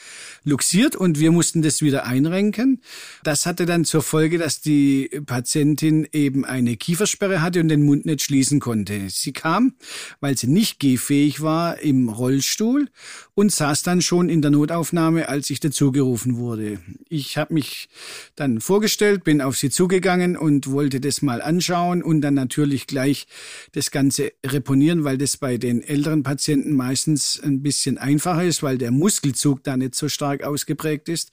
luxiert 0.45 0.97
und 0.97 1.18
wir 1.18 1.33
mussten 1.33 1.62
das 1.62 1.83
wieder 1.83 2.07
einrenken. 2.07 2.80
Das 3.23 3.47
hatte 3.47 3.66
dann 3.66 3.85
zur 3.85 4.02
Folge, 4.02 4.38
dass 4.38 4.61
die 4.61 5.11
Patientin 5.26 6.07
eben 6.12 6.45
eine 6.45 6.76
Kiefersperre 6.76 7.42
hatte 7.42 7.61
und 7.61 7.68
den 7.68 7.83
Mund 7.83 8.07
nicht 8.07 8.23
schließen 8.23 8.61
konnte. 8.61 9.09
Sie 9.11 9.33
kam, 9.33 9.75
weil 10.21 10.37
sie 10.37 10.47
nicht 10.47 10.80
gehfähig 10.80 11.40
war, 11.40 11.80
im 11.80 12.09
Rollstuhl 12.09 12.88
und 13.35 13.52
saß 13.52 13.83
dann 13.83 14.02
schon 14.02 14.28
in 14.28 14.42
der 14.42 14.50
Notaufnahme, 14.50 15.28
als 15.28 15.50
ich 15.50 15.61
dazugerufen 15.61 16.37
wurde. 16.37 16.78
Ich 17.09 17.37
habe 17.37 17.54
mich 17.54 17.88
dann 18.37 18.61
vorgestellt, 18.61 19.25
bin 19.25 19.40
auf 19.40 19.57
sie 19.57 19.71
zugegangen 19.71 20.37
und 20.37 20.71
wollte 20.71 21.00
das 21.00 21.23
mal 21.23 21.40
anschauen 21.42 22.02
und 22.02 22.21
dann 22.21 22.35
natürlich 22.35 22.87
gleich 22.87 23.26
das 23.73 23.90
Ganze 23.90 24.33
reponieren, 24.45 25.04
weil 25.04 25.18
das 25.18 25.37
bei 25.37 25.57
den 25.57 25.83
älteren 25.83 26.23
Patienten 26.23 26.75
meistens 26.75 27.40
ein 27.42 27.62
bisschen 27.62 27.99
einfacher 27.99 28.45
ist, 28.45 28.62
weil 28.62 28.78
der 28.78 28.90
Muskelzug 28.90 29.62
da 29.64 29.76
nicht 29.76 29.95
so 29.95 30.09
stark 30.09 30.38
stark 30.38 30.45
ausgeprägt 30.45 31.09
ist. 31.09 31.33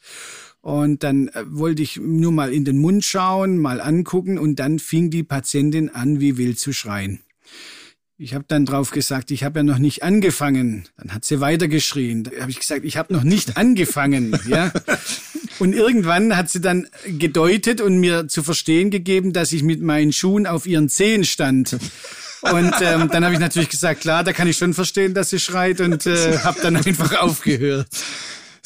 Und 0.62 1.04
dann 1.04 1.28
äh, 1.30 1.44
wollte 1.48 1.84
ich 1.84 1.98
nur 1.98 2.32
mal 2.32 2.52
in 2.52 2.66
den 2.66 2.80
Mund 2.80 3.06
schauen, 3.06 3.60
mal 3.60 3.80
angucken 3.80 4.40
und 4.40 4.58
dann 4.58 4.80
fing 4.80 5.12
die 5.12 5.24
Patientin 5.24 5.90
an, 5.90 6.20
wie 6.20 6.38
wild 6.38 6.60
zu 6.60 6.74
schreien. 6.74 7.22
Ich 8.18 8.34
habe 8.34 8.46
dann 8.48 8.66
drauf 8.66 8.92
gesagt, 8.92 9.30
ich 9.30 9.44
habe 9.44 9.60
ja 9.60 9.64
noch 9.64 9.78
nicht 9.78 10.02
angefangen. 10.02 10.86
Dann 10.98 11.14
hat 11.14 11.26
sie 11.26 11.42
weitergeschrien. 11.42 12.24
Da 12.24 12.32
habe 12.40 12.50
ich 12.50 12.60
gesagt, 12.60 12.86
ich 12.86 12.96
habe 12.96 13.14
noch 13.14 13.24
nicht 13.24 13.58
angefangen. 13.58 14.40
ja. 14.48 14.72
Und 15.60 15.74
irgendwann 15.74 16.36
hat 16.36 16.50
sie 16.50 16.62
dann 16.62 16.88
gedeutet 17.06 17.82
und 17.82 18.00
mir 18.00 18.28
zu 18.30 18.42
verstehen 18.42 18.90
gegeben, 18.90 19.34
dass 19.34 19.52
ich 19.52 19.64
mit 19.64 19.82
meinen 19.82 20.14
Schuhen 20.14 20.48
auf 20.48 20.66
ihren 20.66 20.88
Zehen 20.88 21.26
stand. 21.26 21.78
Und 22.42 22.74
ähm, 22.82 23.10
dann 23.12 23.26
habe 23.26 23.34
ich 23.34 23.40
natürlich 23.40 23.70
gesagt, 23.70 24.02
klar, 24.02 24.24
da 24.24 24.32
kann 24.32 24.48
ich 24.48 24.58
schon 24.58 24.74
verstehen, 24.74 25.14
dass 25.14 25.30
sie 25.30 25.40
schreit 25.40 25.82
und 25.82 26.06
äh, 26.06 26.38
habe 26.40 26.62
dann 26.62 26.78
einfach 26.78 27.20
aufgehört 27.20 27.88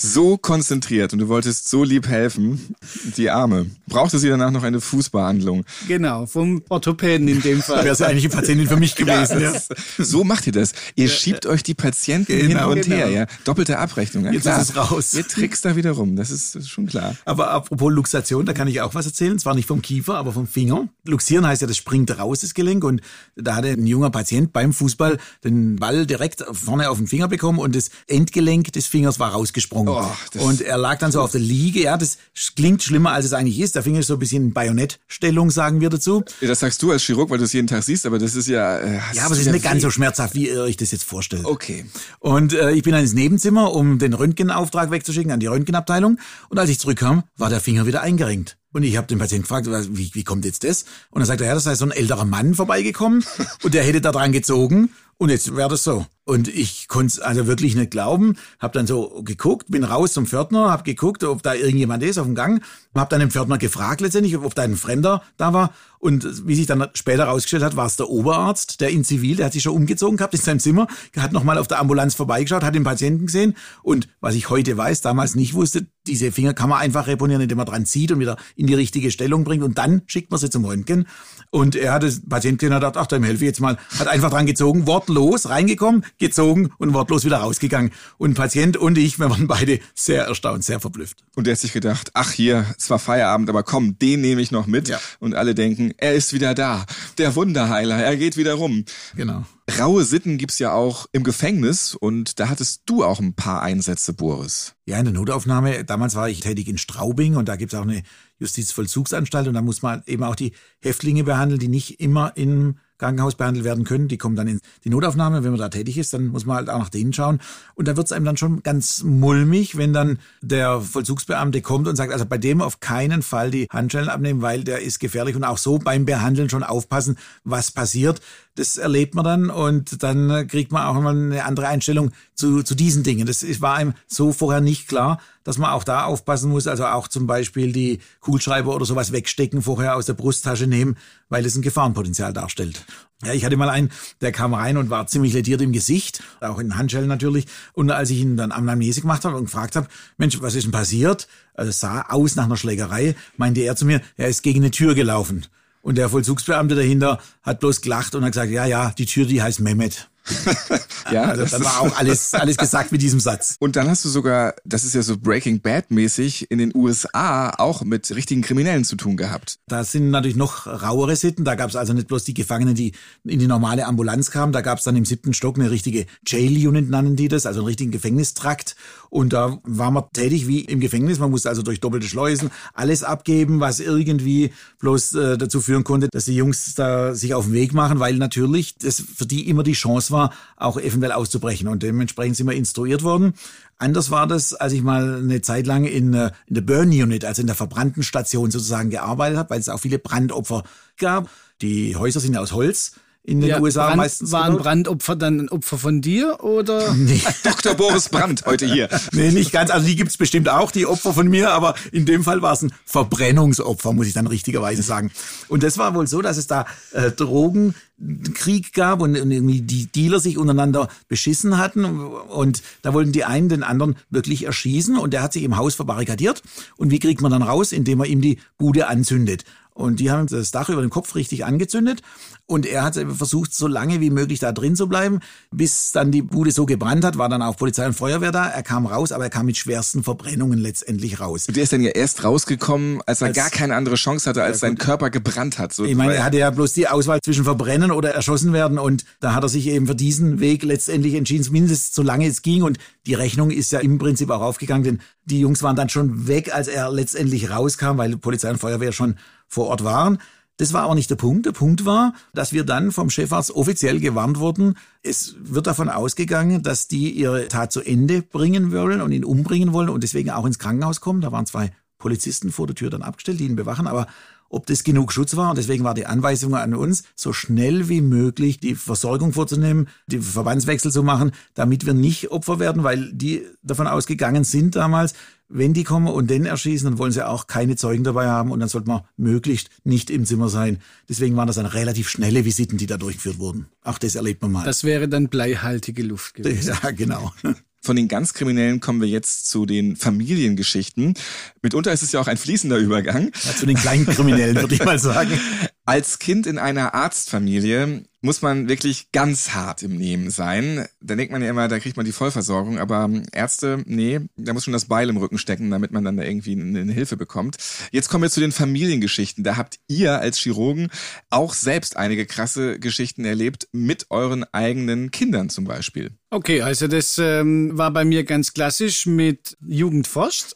so 0.01 0.37
konzentriert 0.37 1.13
und 1.13 1.19
du 1.19 1.27
wolltest 1.27 1.67
so 1.67 1.83
lieb 1.83 2.07
helfen, 2.07 2.75
die 3.17 3.29
Arme. 3.29 3.67
Brauchte 3.87 4.17
sie 4.19 4.29
danach 4.29 4.51
noch 4.51 4.63
eine 4.63 4.81
Fußbehandlung? 4.81 5.65
Genau, 5.87 6.25
vom 6.25 6.63
Orthopäden 6.69 7.27
in 7.27 7.41
dem 7.41 7.61
Fall. 7.61 7.83
Wäre 7.83 8.05
eigentlich 8.05 8.25
eine 8.25 8.33
Patientin 8.33 8.67
für 8.67 8.77
mich 8.77 8.95
gewesen. 8.95 9.41
Ja, 9.41 9.51
ist, 9.51 9.73
so 9.97 10.23
macht 10.23 10.47
ihr 10.47 10.53
das. 10.53 10.73
Ihr 10.95 11.07
ja, 11.07 11.11
schiebt 11.11 11.45
euch 11.45 11.63
die 11.63 11.73
Patienten 11.73 12.37
genau, 12.37 12.69
hin 12.69 12.77
und 12.77 12.81
genau. 12.83 12.95
her, 12.95 13.09
ja. 13.09 13.25
Doppelte 13.43 13.77
Abrechnung. 13.77 14.25
Ja, 14.25 14.31
Jetzt 14.31 14.43
klar. 14.43 14.61
ist 14.61 14.69
es 14.69 14.75
raus. 14.75 15.13
Ihr 15.13 15.27
trickst 15.27 15.65
da 15.65 15.75
wieder 15.75 15.91
rum, 15.91 16.15
das 16.15 16.31
ist, 16.31 16.55
das 16.55 16.63
ist 16.63 16.69
schon 16.69 16.87
klar. 16.87 17.15
Aber 17.25 17.51
apropos 17.51 17.91
Luxation, 17.91 18.45
da 18.45 18.53
kann 18.53 18.67
ich 18.67 18.81
auch 18.81 18.95
was 18.95 19.05
erzählen. 19.05 19.37
Zwar 19.37 19.55
nicht 19.55 19.67
vom 19.67 19.81
Kiefer, 19.81 20.15
aber 20.15 20.31
vom 20.31 20.47
Finger. 20.47 20.87
Luxieren 21.05 21.45
heißt 21.45 21.61
ja, 21.61 21.67
das 21.67 21.77
springt 21.77 22.17
raus, 22.17 22.41
das 22.41 22.53
Gelenk. 22.53 22.83
Und 22.83 23.01
da 23.35 23.55
hatte 23.55 23.69
ein 23.69 23.87
junger 23.87 24.09
Patient 24.09 24.53
beim 24.53 24.73
Fußball 24.73 25.17
den 25.43 25.75
Ball 25.75 26.05
direkt 26.05 26.45
vorne 26.51 26.89
auf 26.89 26.97
den 26.97 27.07
Finger 27.07 27.27
bekommen 27.27 27.59
und 27.59 27.75
das 27.75 27.89
Endgelenk 28.07 28.71
des 28.73 28.87
Fingers 28.87 29.19
war 29.19 29.31
rausgesprungen. 29.31 29.88
Oh, 29.89 30.39
und 30.39 30.61
er 30.61 30.77
lag 30.77 30.99
dann 30.99 31.11
so 31.11 31.21
auf 31.21 31.31
der 31.31 31.41
Liege. 31.41 31.81
Ja, 31.81 31.97
das 31.97 32.17
klingt 32.55 32.83
schlimmer, 32.83 33.11
als 33.11 33.25
es 33.25 33.33
eigentlich 33.33 33.59
ist. 33.59 33.75
Der 33.75 33.83
Finger 33.83 33.99
ist 33.99 34.07
so 34.07 34.13
ein 34.13 34.19
bisschen 34.19 34.43
in 34.43 34.53
Bajonettstellung, 34.53 35.51
sagen 35.51 35.81
wir 35.81 35.89
dazu. 35.89 36.23
Das 36.41 36.59
sagst 36.59 36.81
du 36.81 36.91
als 36.91 37.03
Chirurg, 37.03 37.29
weil 37.29 37.37
du 37.37 37.43
es 37.43 37.53
jeden 37.53 37.67
Tag 37.67 37.83
siehst, 37.83 38.05
aber 38.05 38.19
das 38.19 38.35
ist 38.35 38.47
ja... 38.47 38.77
Äh, 38.77 38.99
ja, 39.13 39.25
aber 39.25 39.33
es 39.33 39.41
ist 39.41 39.51
nicht 39.51 39.63
ganz 39.63 39.81
so 39.81 39.89
schmerzhaft, 39.89 40.35
wie 40.35 40.49
ihr 40.49 40.61
euch 40.61 40.77
das 40.77 40.91
jetzt 40.91 41.03
vorstellt. 41.03 41.45
Okay. 41.45 41.85
Und 42.19 42.53
äh, 42.53 42.71
ich 42.71 42.83
bin 42.83 42.93
dann 42.93 43.01
ins 43.01 43.13
Nebenzimmer, 43.13 43.73
um 43.73 43.99
den 43.99 44.13
Röntgenauftrag 44.13 44.91
wegzuschicken 44.91 45.31
an 45.31 45.39
die 45.39 45.47
Röntgenabteilung. 45.47 46.19
Und 46.49 46.59
als 46.59 46.69
ich 46.69 46.79
zurückkam, 46.79 47.23
war 47.37 47.49
der 47.49 47.59
Finger 47.59 47.85
wieder 47.85 48.01
eingerenkt. 48.01 48.57
Und 48.71 48.83
ich 48.83 48.97
habe 48.97 49.07
den 49.07 49.17
Patienten 49.17 49.43
gefragt, 49.43 49.67
wie, 49.91 50.11
wie 50.13 50.23
kommt 50.23 50.45
jetzt 50.45 50.63
das? 50.63 50.83
Und 51.09 51.19
dann 51.19 51.25
sagt 51.25 51.41
er, 51.41 51.47
ja, 51.47 51.55
das 51.55 51.63
sei 51.63 51.73
so 51.73 51.85
ein 51.85 51.91
älterer 51.91 52.25
Mann 52.25 52.53
vorbeigekommen 52.53 53.25
und 53.63 53.73
der 53.73 53.83
hätte 53.83 54.01
da 54.01 54.11
dran 54.11 54.31
gezogen 54.31 54.91
und 55.19 55.29
jetzt 55.29 55.53
wäre 55.53 55.67
das 55.67 55.83
so. 55.83 56.05
Und 56.23 56.47
ich 56.47 56.87
konnte 56.87 57.07
es 57.07 57.19
also 57.19 57.45
wirklich 57.45 57.75
nicht 57.75 57.91
glauben. 57.91 58.37
Hab 58.59 58.71
dann 58.71 58.87
so 58.87 59.21
geguckt, 59.23 59.69
bin 59.69 59.83
raus 59.83 60.13
zum 60.13 60.27
Pförtner, 60.27 60.69
hab 60.69 60.85
geguckt, 60.85 61.23
ob 61.23 61.43
da 61.43 61.55
irgendjemand 61.55 62.03
ist 62.03 62.19
auf 62.19 62.25
dem 62.25 62.35
Gang. 62.35 62.63
Hab 62.95 63.09
dann 63.09 63.19
den 63.19 63.31
Pförtner 63.31 63.57
gefragt 63.57 63.99
letztendlich, 63.99 64.37
ob 64.37 64.55
da 64.55 64.61
ein 64.61 64.77
Fremder 64.77 65.23
da 65.37 65.53
war. 65.53 65.73
Und 65.97 66.47
wie 66.47 66.55
sich 66.55 66.67
dann 66.67 66.87
später 66.93 67.25
rausgestellt 67.25 67.63
hat, 67.63 67.75
war 67.75 67.85
es 67.85 67.97
der 67.97 68.09
Oberarzt, 68.09 68.79
der 68.79 68.89
in 68.89 69.03
Zivil, 69.03 69.35
der 69.35 69.47
hat 69.47 69.53
sich 69.53 69.63
schon 69.63 69.75
umgezogen 69.75 70.15
gehabt 70.15 70.33
in 70.33 70.39
seinem 70.39 70.59
Zimmer, 70.59 70.87
hat 71.17 71.33
nochmal 71.33 71.57
auf 71.57 71.67
der 71.67 71.79
Ambulanz 71.79 72.15
vorbeigeschaut, 72.15 72.63
hat 72.63 72.73
den 72.73 72.85
Patienten 72.85 73.25
gesehen. 73.25 73.55
Und 73.83 74.07
was 74.21 74.35
ich 74.35 74.49
heute 74.49 74.77
weiß, 74.77 75.01
damals 75.01 75.35
nicht 75.35 75.55
wusste, 75.55 75.87
diese 76.07 76.31
Finger 76.31 76.53
kann 76.53 76.69
man 76.69 76.79
einfach 76.79 77.07
reponieren, 77.07 77.41
indem 77.41 77.57
man 77.57 77.65
dran 77.65 77.85
zieht 77.85 78.11
und 78.11 78.19
wieder 78.19 78.37
in 78.55 78.67
die 78.67 78.75
richtige 78.75 79.11
Stellung 79.11 79.43
bringt. 79.43 79.63
Und 79.63 79.77
dann 79.77 80.03
schickt 80.07 80.31
man 80.31 80.39
sie 80.39 80.49
zum 80.49 80.63
Röntgen. 80.63 81.05
Und 81.51 81.75
er 81.75 81.93
hat 81.93 82.03
das 82.03 82.21
Patient 82.27 82.59
gesehen 82.59 82.71
und 82.71 82.75
hat 82.75 82.93
gedacht, 82.93 83.03
ach, 83.03 83.07
dem 83.07 83.23
helfe 83.23 83.43
ich 83.43 83.49
jetzt 83.49 83.59
mal. 83.59 83.77
Hat 83.97 84.07
einfach 84.07 84.29
dran 84.29 84.45
gezogen, 84.45 84.87
wortlos 85.09 85.49
reingekommen, 85.49 86.05
gezogen 86.19 86.69
und 86.77 86.93
wortlos 86.93 87.25
wieder 87.25 87.37
rausgegangen. 87.37 87.91
Und 88.17 88.35
Patient 88.35 88.77
und 88.77 88.97
ich, 88.97 89.19
wir 89.19 89.29
waren 89.29 89.47
beide 89.47 89.79
sehr 89.95 90.25
erstaunt, 90.25 90.63
sehr 90.63 90.79
verblüfft. 90.79 91.23
Und 91.35 91.47
er 91.47 91.53
hat 91.53 91.59
sich 91.59 91.73
gedacht, 91.73 92.11
ach 92.13 92.31
hier, 92.31 92.65
es 92.77 92.89
war 92.89 92.99
Feierabend, 92.99 93.49
aber 93.49 93.63
komm, 93.63 93.97
den 93.97 94.21
nehme 94.21 94.41
ich 94.41 94.51
noch 94.51 94.67
mit. 94.67 94.87
Ja. 94.87 94.99
Und 95.19 95.35
alle 95.35 95.55
denken, 95.55 95.93
er 95.97 96.13
ist 96.13 96.33
wieder 96.33 96.53
da. 96.53 96.85
Der 97.17 97.35
Wunderheiler, 97.35 97.97
er 97.97 98.17
geht 98.17 98.37
wieder 98.37 98.53
rum. 98.53 98.85
Genau. 99.15 99.45
Raue 99.77 100.03
Sitten 100.03 100.37
gibt's 100.37 100.57
ja 100.59 100.71
auch 100.71 101.05
im 101.11 101.23
Gefängnis 101.23 101.93
und 101.93 102.39
da 102.39 102.49
hattest 102.49 102.83
du 102.87 103.03
auch 103.03 103.19
ein 103.19 103.33
paar 103.33 103.61
Einsätze, 103.61 104.13
Boris. 104.13 104.73
Ja, 104.85 104.97
in 104.97 105.05
der 105.05 105.13
Notaufnahme. 105.13 105.83
Damals 105.85 106.15
war 106.15 106.27
ich 106.27 106.39
tätig 106.39 106.67
in 106.67 106.79
Straubing 106.79 107.35
und 107.35 107.47
da 107.47 107.55
gibt's 107.55 107.75
auch 107.75 107.83
eine 107.83 108.01
Justizvollzugsanstalt 108.39 109.47
und 109.47 109.53
da 109.53 109.61
muss 109.61 109.83
man 109.83 110.01
eben 110.07 110.23
auch 110.23 110.35
die 110.35 110.53
Häftlinge 110.81 111.23
behandeln, 111.23 111.59
die 111.59 111.67
nicht 111.67 111.99
immer 111.99 112.35
im 112.35 112.77
Krankenhaus 112.99 113.35
behandelt 113.35 113.65
werden 113.65 113.85
können. 113.85 114.07
Die 114.07 114.17
kommen 114.17 114.35
dann 114.35 114.47
in 114.47 114.61
die 114.83 114.89
Notaufnahme. 114.89 115.43
Wenn 115.43 115.51
man 115.51 115.59
da 115.59 115.69
tätig 115.69 115.97
ist, 115.97 116.13
dann 116.13 116.27
muss 116.27 116.45
man 116.45 116.57
halt 116.57 116.69
auch 116.69 116.79
nach 116.79 116.89
denen 116.89 117.13
schauen. 117.13 117.39
Und 117.73 117.87
da 117.87 117.97
wird 117.97 118.05
es 118.05 118.11
einem 118.11 118.25
dann 118.25 118.37
schon 118.37 118.61
ganz 118.61 119.03
mulmig, 119.03 119.77
wenn 119.77 119.93
dann 119.93 120.19
der 120.41 120.81
Vollzugsbeamte 120.81 121.61
kommt 121.61 121.87
und 121.87 121.95
sagt, 121.95 122.13
also 122.13 122.25
bei 122.25 122.37
dem 122.37 122.61
auf 122.61 122.79
keinen 122.79 123.21
Fall 123.21 123.49
die 123.49 123.67
Handschellen 123.71 124.09
abnehmen, 124.09 124.41
weil 124.41 124.63
der 124.63 124.81
ist 124.81 124.99
gefährlich 124.99 125.35
und 125.35 125.43
auch 125.43 125.57
so 125.57 125.79
beim 125.79 126.05
Behandeln 126.05 126.49
schon 126.49 126.63
aufpassen, 126.63 127.17
was 127.43 127.71
passiert. 127.71 128.21
Das 128.55 128.77
erlebt 128.77 129.15
man 129.15 129.23
dann 129.23 129.49
und 129.49 130.03
dann 130.03 130.47
kriegt 130.47 130.71
man 130.71 130.85
auch 130.85 131.01
mal 131.01 131.15
eine 131.15 131.45
andere 131.45 131.67
Einstellung 131.67 132.11
zu, 132.35 132.61
zu 132.61 132.75
diesen 132.75 133.03
Dingen. 133.03 133.25
Das 133.25 133.43
war 133.61 133.75
einem 133.75 133.93
so 134.07 134.33
vorher 134.33 134.59
nicht 134.59 134.89
klar, 134.89 135.21
dass 135.49 135.57
man 135.57 135.71
auch 135.71 135.83
da 135.83 136.03
aufpassen 136.03 136.51
muss. 136.51 136.67
Also 136.67 136.85
auch 136.85 137.07
zum 137.07 137.25
Beispiel 137.25 137.73
die 137.73 138.01
Kugelschreiber 138.19 138.75
oder 138.75 138.85
sowas 138.85 139.11
wegstecken, 139.11 139.63
vorher 139.63 139.95
aus 139.95 140.05
der 140.05 140.13
Brusttasche 140.13 140.67
nehmen, 140.67 140.95
weil 141.27 141.43
es 141.43 141.55
ein 141.55 141.63
Gefahrenpotenzial 141.63 142.33
darstellt. 142.33 142.85
Ja, 143.25 143.33
ich 143.33 143.43
hatte 143.43 143.57
mal 143.57 143.67
einen, 143.67 143.89
der 144.21 144.31
kam 144.31 144.53
rein 144.53 144.77
und 144.77 144.91
war 144.91 145.07
ziemlich 145.07 145.33
lediert 145.33 145.61
im 145.61 145.71
Gesicht, 145.71 146.21
auch 146.39 146.59
in 146.59 146.77
Handschellen 146.77 147.07
natürlich. 147.07 147.47
Und 147.73 147.89
als 147.89 148.11
ich 148.11 148.19
ihn 148.19 148.37
dann 148.37 148.51
Anamnese 148.51 149.01
gemacht 149.01 149.25
habe 149.25 149.37
und 149.37 149.45
gefragt 149.45 149.75
habe, 149.75 149.87
Mensch, 150.17 150.39
was 150.39 150.53
ist 150.53 150.65
denn 150.65 150.71
passiert? 150.71 151.27
Also 151.55 151.71
sah 151.71 152.03
aus 152.09 152.35
nach 152.35 152.45
einer 152.45 152.55
Schlägerei, 152.55 153.15
meinte 153.35 153.61
er 153.61 153.75
zu 153.75 153.85
mir, 153.85 154.01
er 154.17 154.27
ist 154.27 154.43
gegen 154.43 154.59
eine 154.59 154.69
Tür 154.69 154.93
gelaufen. 154.93 155.47
Und 155.81 155.97
der 155.97 156.09
Vollzugsbeamte 156.09 156.75
dahinter 156.75 157.19
hat 157.41 157.59
bloß 157.59 157.81
gelacht 157.81 158.13
und 158.13 158.23
hat 158.23 158.33
gesagt, 158.33 158.51
ja, 158.51 158.67
ja, 158.67 158.91
die 158.95 159.07
Tür, 159.07 159.25
die 159.25 159.41
heißt 159.41 159.61
Mehmet. 159.61 160.11
ja, 161.11 161.23
also 161.23 161.45
dann 161.45 161.63
war 161.63 161.81
auch 161.81 161.97
alles, 161.97 162.33
alles 162.33 162.57
gesagt 162.57 162.91
mit 162.91 163.01
diesem 163.01 163.19
Satz. 163.19 163.55
Und 163.59 163.75
dann 163.75 163.89
hast 163.89 164.05
du 164.05 164.09
sogar, 164.09 164.55
das 164.65 164.83
ist 164.83 164.95
ja 164.95 165.01
so 165.01 165.17
Breaking 165.17 165.61
Bad 165.61 165.91
mäßig, 165.91 166.49
in 166.51 166.57
den 166.57 166.71
USA 166.75 167.51
auch 167.57 167.83
mit 167.83 168.09
richtigen 168.15 168.41
Kriminellen 168.41 168.83
zu 168.83 168.95
tun 168.95 169.17
gehabt. 169.17 169.59
Da 169.67 169.83
sind 169.83 170.09
natürlich 170.11 170.37
noch 170.37 170.67
rauere 170.67 171.15
Sitten. 171.15 171.43
Da 171.43 171.55
gab 171.55 171.69
es 171.69 171.75
also 171.75 171.93
nicht 171.93 172.07
bloß 172.07 172.23
die 172.23 172.33
Gefangenen, 172.33 172.75
die 172.75 172.93
in 173.23 173.39
die 173.39 173.47
normale 173.47 173.85
Ambulanz 173.85 174.31
kamen. 174.31 174.53
Da 174.53 174.61
gab 174.61 174.79
es 174.79 174.83
dann 174.83 174.95
im 174.95 175.05
siebten 175.05 175.33
Stock 175.33 175.57
eine 175.57 175.71
richtige 175.71 176.05
Jail 176.25 176.67
Unit, 176.67 176.89
nannten 176.89 177.15
die 177.15 177.27
das, 177.27 177.45
also 177.45 177.61
einen 177.61 177.67
richtigen 177.67 177.91
Gefängnistrakt. 177.91 178.75
Und 179.09 179.33
da 179.33 179.59
war 179.63 179.91
man 179.91 180.03
tätig 180.13 180.47
wie 180.47 180.61
im 180.61 180.79
Gefängnis. 180.79 181.19
Man 181.19 181.31
musste 181.31 181.49
also 181.49 181.61
durch 181.61 181.79
doppelte 181.79 182.07
Schleusen 182.07 182.51
alles 182.73 183.03
abgeben, 183.03 183.59
was 183.59 183.79
irgendwie 183.79 184.51
bloß 184.79 185.15
äh, 185.15 185.37
dazu 185.37 185.61
führen 185.61 185.83
konnte, 185.83 186.09
dass 186.11 186.25
die 186.25 186.35
Jungs 186.35 186.75
da 186.75 187.15
sich 187.15 187.33
auf 187.33 187.45
den 187.45 187.53
Weg 187.53 187.73
machen, 187.73 187.99
weil 187.99 188.15
natürlich 188.15 188.75
das 188.77 189.01
für 189.01 189.25
die 189.25 189.49
immer 189.49 189.63
die 189.63 189.73
Chance 189.73 190.11
war, 190.11 190.18
auch 190.55 190.77
eventuell 190.77 191.11
auszubrechen. 191.11 191.67
Und 191.67 191.83
dementsprechend 191.83 192.37
sind 192.37 192.47
wir 192.47 192.55
instruiert 192.55 193.03
worden. 193.03 193.33
Anders 193.77 194.11
war 194.11 194.27
das, 194.27 194.53
als 194.53 194.73
ich 194.73 194.81
mal 194.81 195.19
eine 195.19 195.41
Zeit 195.41 195.65
lang 195.65 195.85
in, 195.85 196.13
äh, 196.13 196.31
in 196.47 196.55
der 196.55 196.61
Burn 196.61 196.89
Unit, 196.89 197.25
also 197.25 197.41
in 197.41 197.47
der 197.47 197.55
verbrannten 197.55 198.03
Station 198.03 198.51
sozusagen 198.51 198.89
gearbeitet 198.89 199.37
habe, 199.37 199.51
weil 199.51 199.59
es 199.59 199.69
auch 199.69 199.79
viele 199.79 199.99
Brandopfer 199.99 200.63
gab. 200.97 201.29
Die 201.61 201.95
Häuser 201.95 202.19
sind 202.19 202.33
ja 202.33 202.41
aus 202.41 202.51
Holz 202.51 202.93
in 203.23 203.41
den 203.41 203.49
ja, 203.49 203.59
USA 203.59 203.87
Brand, 203.87 203.97
meistens. 203.97 204.31
Waren 204.31 204.51
gebaut. 204.51 204.63
Brandopfer 204.63 205.15
dann 205.15 205.39
ein 205.41 205.49
Opfer 205.49 205.77
von 205.77 206.01
dir 206.01 206.43
oder? 206.43 206.93
Nee. 206.99 207.21
Dr. 207.43 207.75
Boris 207.75 208.09
Brandt 208.09 208.45
heute 208.45 208.65
hier. 208.65 208.89
nee, 209.11 209.31
nicht 209.31 209.51
ganz. 209.51 209.71
Also 209.71 209.87
die 209.87 209.95
gibt's 209.95 210.17
bestimmt 210.17 210.49
auch, 210.49 210.71
die 210.71 210.85
Opfer 210.85 211.13
von 211.13 211.27
mir, 211.27 211.51
aber 211.51 211.75
in 211.91 212.05
dem 212.05 212.23
Fall 212.23 212.41
war 212.41 212.53
es 212.53 212.61
ein 212.61 212.73
Verbrennungsopfer, 212.85 213.93
muss 213.93 214.07
ich 214.07 214.13
dann 214.13 214.27
richtigerweise 214.27 214.81
sagen. 214.81 215.11
Und 215.47 215.63
das 215.63 215.77
war 215.77 215.95
wohl 215.95 216.07
so, 216.07 216.21
dass 216.21 216.37
es 216.37 216.47
da 216.47 216.65
äh, 216.91 217.11
Drogenkrieg 217.11 218.73
gab 218.73 219.01
und, 219.01 219.19
und 219.19 219.31
irgendwie 219.31 219.61
die 219.61 219.87
Dealer 219.87 220.19
sich 220.19 220.37
untereinander 220.37 220.89
beschissen 221.07 221.57
hatten 221.57 221.85
und 221.85 222.61
da 222.81 222.93
wollten 222.93 223.11
die 223.11 223.23
einen 223.23 223.49
den 223.49 223.63
anderen 223.63 223.95
wirklich 224.09 224.45
erschießen 224.45 224.97
und 224.97 225.13
der 225.13 225.21
hat 225.21 225.33
sich 225.33 225.43
im 225.43 225.57
Haus 225.57 225.75
verbarrikadiert 225.75 226.41
und 226.77 226.91
wie 226.91 226.99
kriegt 226.99 227.21
man 227.21 227.31
dann 227.31 227.43
raus, 227.43 227.71
indem 227.71 228.01
er 228.01 228.07
ihm 228.07 228.21
die 228.21 228.39
Bude 228.57 228.87
anzündet. 228.87 229.45
Und 229.79 230.01
die 230.01 230.11
haben 230.11 230.27
das 230.27 230.51
Dach 230.51 230.67
über 230.67 230.81
dem 230.81 230.89
Kopf 230.89 231.15
richtig 231.15 231.45
angezündet. 231.45 232.01
Und 232.45 232.65
er 232.65 232.83
hat 232.83 232.95
versucht, 232.95 233.53
so 233.53 233.67
lange 233.67 234.01
wie 234.01 234.09
möglich 234.09 234.39
da 234.39 234.51
drin 234.51 234.75
zu 234.75 234.89
bleiben, 234.89 235.19
bis 235.51 235.91
dann 235.91 236.11
die 236.11 236.21
Bude 236.21 236.51
so 236.51 236.65
gebrannt 236.65 237.05
hat, 237.05 237.17
war 237.17 237.29
dann 237.29 237.41
auch 237.41 237.55
Polizei 237.55 237.85
und 237.85 237.93
Feuerwehr 237.93 238.31
da. 238.31 238.47
Er 238.47 238.63
kam 238.63 238.85
raus, 238.87 239.11
aber 239.11 239.25
er 239.25 239.29
kam 239.29 239.45
mit 239.45 239.55
schwersten 239.55 240.03
Verbrennungen 240.03 240.59
letztendlich 240.59 241.21
raus. 241.21 241.47
Und 241.47 241.55
der 241.55 241.63
ist 241.63 241.71
dann 241.71 241.81
ja 241.81 241.91
erst 241.91 242.23
rausgekommen, 242.25 243.01
als 243.05 243.21
er 243.21 243.27
als, 243.27 243.37
gar 243.37 243.49
keine 243.49 243.75
andere 243.75 243.95
Chance 243.95 244.29
hatte, 244.29 244.43
als 244.43 244.59
sein 244.59 244.77
Körper 244.77 245.11
gebrannt 245.11 245.59
hat. 245.59 245.71
So 245.71 245.85
ich 245.85 245.95
meine, 245.95 246.15
er 246.15 246.25
hatte 246.25 246.39
ja 246.39 246.49
bloß 246.49 246.73
die 246.73 246.87
Auswahl 246.89 247.19
zwischen 247.23 247.45
verbrennen 247.45 247.91
oder 247.91 248.13
erschossen 248.13 248.51
werden. 248.51 248.79
Und 248.79 249.05
da 249.21 249.33
hat 249.33 249.43
er 249.43 249.49
sich 249.49 249.67
eben 249.67 249.87
für 249.87 249.95
diesen 249.95 250.41
Weg 250.41 250.63
letztendlich 250.63 251.13
entschieden, 251.13 251.43
zumindest 251.43 251.95
solange 251.95 252.27
es 252.27 252.41
ging. 252.41 252.63
Und 252.63 252.79
die 253.05 253.13
Rechnung 253.13 253.49
ist 253.49 253.71
ja 253.71 253.79
im 253.79 253.97
Prinzip 253.97 254.29
auch 254.29 254.41
aufgegangen, 254.41 254.83
denn 254.83 254.99
die 255.23 255.39
Jungs 255.39 255.63
waren 255.63 255.75
dann 255.75 255.89
schon 255.89 256.27
weg, 256.27 256.53
als 256.53 256.67
er 256.67 256.91
letztendlich 256.91 257.49
rauskam, 257.49 257.97
weil 257.97 258.17
Polizei 258.17 258.49
und 258.49 258.57
Feuerwehr 258.57 258.91
schon 258.91 259.15
vor 259.49 259.67
Ort 259.67 259.83
waren. 259.83 260.19
Das 260.57 260.73
war 260.73 260.83
aber 260.83 260.95
nicht 260.95 261.09
der 261.09 261.15
Punkt. 261.15 261.45
Der 261.45 261.53
Punkt 261.53 261.85
war, 261.85 262.13
dass 262.33 262.51
wir 262.51 262.65
dann 262.65 262.91
vom 262.91 263.09
Chefarzt 263.09 263.51
offiziell 263.51 263.99
gewarnt 263.99 264.39
wurden. 264.39 264.75
Es 265.01 265.35
wird 265.39 265.67
davon 265.67 265.89
ausgegangen, 265.89 266.63
dass 266.63 266.89
die 266.89 267.11
ihre 267.11 267.47
Tat 267.47 267.71
zu 267.71 267.81
Ende 267.81 268.21
bringen 268.21 268.73
wollen 268.73 269.01
und 269.01 269.13
ihn 269.13 269.23
umbringen 269.23 269.71
wollen 269.71 269.87
und 269.87 270.03
deswegen 270.03 270.31
auch 270.31 270.45
ins 270.45 270.59
Krankenhaus 270.59 270.99
kommen. 270.99 271.21
Da 271.21 271.31
waren 271.31 271.45
zwei 271.45 271.71
Polizisten 271.97 272.51
vor 272.51 272.67
der 272.67 272.75
Tür 272.75 272.89
dann 272.89 273.03
abgestellt, 273.03 273.39
die 273.39 273.45
ihn 273.45 273.55
bewachen. 273.55 273.87
Aber 273.87 274.07
ob 274.49 274.65
das 274.65 274.83
genug 274.83 275.11
Schutz 275.13 275.35
war. 275.35 275.51
Und 275.51 275.57
deswegen 275.57 275.83
war 275.83 275.93
die 275.93 276.05
Anweisung 276.05 276.55
an 276.55 276.75
uns, 276.75 277.03
so 277.15 277.33
schnell 277.33 277.87
wie 277.89 278.01
möglich 278.01 278.59
die 278.59 278.75
Versorgung 278.75 279.33
vorzunehmen, 279.33 279.87
die 280.07 280.19
Verbandswechsel 280.19 280.91
zu 280.91 281.03
machen, 281.03 281.31
damit 281.53 281.85
wir 281.85 281.93
nicht 281.93 282.31
Opfer 282.31 282.59
werden, 282.59 282.83
weil 282.83 283.11
die 283.13 283.45
davon 283.63 283.87
ausgegangen 283.87 284.43
sind 284.43 284.75
damals, 284.75 285.13
wenn 285.49 285.73
die 285.73 285.83
kommen 285.83 286.07
und 286.07 286.29
den 286.29 286.45
erschießen, 286.45 286.89
dann 286.89 286.99
wollen 286.99 287.11
sie 287.11 287.27
auch 287.27 287.47
keine 287.47 287.75
Zeugen 287.75 288.03
dabei 288.03 288.27
haben 288.27 288.51
und 288.51 288.59
dann 288.59 288.69
sollte 288.69 288.87
man 288.87 289.01
möglichst 289.17 289.69
nicht 289.83 290.11
im 290.11 290.25
Zimmer 290.25 290.47
sein. 290.47 290.79
Deswegen 291.09 291.35
waren 291.35 291.47
das 291.47 291.55
dann 291.55 291.65
relativ 291.65 292.07
schnelle 292.07 292.45
Visiten, 292.45 292.77
die 292.77 292.85
da 292.85 292.97
durchgeführt 292.97 293.39
wurden. 293.39 293.67
Auch 293.83 293.97
das 293.97 294.15
erlebt 294.15 294.43
man 294.43 294.51
mal. 294.51 294.65
Das 294.65 294.83
wäre 294.83 295.09
dann 295.09 295.27
bleihaltige 295.27 296.03
Luft 296.03 296.33
gewesen. 296.35 296.75
Ja, 296.83 296.91
genau. 296.91 297.33
Von 297.81 297.95
den 297.95 298.07
ganz 298.07 298.33
Kriminellen 298.33 298.79
kommen 298.79 299.01
wir 299.01 299.07
jetzt 299.07 299.47
zu 299.47 299.65
den 299.65 299.95
Familiengeschichten. 299.95 301.13
Mitunter 301.61 301.93
ist 301.93 302.03
es 302.03 302.11
ja 302.11 302.19
auch 302.19 302.27
ein 302.27 302.37
fließender 302.37 302.77
Übergang. 302.77 303.31
Ja, 303.45 303.55
zu 303.55 303.65
den 303.65 303.77
kleinen 303.77 304.05
Kriminellen, 304.05 304.57
würde 304.57 304.75
ich 304.75 304.83
mal 304.83 304.99
sagen. 304.99 305.39
Als 305.85 306.19
Kind 306.19 306.45
in 306.45 306.57
einer 306.57 306.93
Arztfamilie 306.93 308.03
muss 308.21 308.41
man 308.41 308.67
wirklich 308.67 309.11
ganz 309.11 309.51
hart 309.51 309.81
im 309.81 309.95
Nehmen 309.95 310.29
sein. 310.29 310.85
Da 311.01 311.15
denkt 311.15 311.31
man 311.31 311.41
ja 311.41 311.49
immer, 311.49 311.67
da 311.67 311.79
kriegt 311.79 311.95
man 311.95 312.05
die 312.05 312.11
Vollversorgung, 312.11 312.77
aber 312.77 313.09
Ärzte, 313.31 313.83
nee, 313.85 314.19
da 314.35 314.53
muss 314.53 314.65
schon 314.65 314.73
das 314.73 314.85
Beil 314.85 315.09
im 315.09 315.17
Rücken 315.17 315.37
stecken, 315.37 315.71
damit 315.71 315.91
man 315.91 316.03
dann 316.03 316.17
da 316.17 316.23
irgendwie 316.23 316.53
eine 316.53 316.91
Hilfe 316.91 317.15
bekommt. 317.15 317.57
Jetzt 317.91 318.09
kommen 318.09 318.23
wir 318.23 318.29
zu 318.29 318.41
den 318.41 318.51
Familiengeschichten. 318.51 319.43
Da 319.43 319.55
habt 319.55 319.79
ihr 319.87 320.19
als 320.19 320.37
Chirurgen 320.37 320.89
auch 321.29 321.53
selbst 321.53 321.95
einige 321.95 322.25
krasse 322.25 322.79
Geschichten 322.79 323.23
erlebt 323.23 323.69
mit 323.71 324.07
euren 324.09 324.43
eigenen 324.53 325.11
Kindern 325.11 325.49
zum 325.49 325.63
Beispiel. 325.63 326.11
Okay, 326.31 326.61
also 326.61 326.87
das 326.87 327.17
ähm, 327.17 327.75
war 327.75 327.91
bei 327.91 328.05
mir 328.05 328.23
ganz 328.23 328.53
klassisch 328.53 329.07
mit 329.07 329.57
Jugendforscht. 329.65 330.53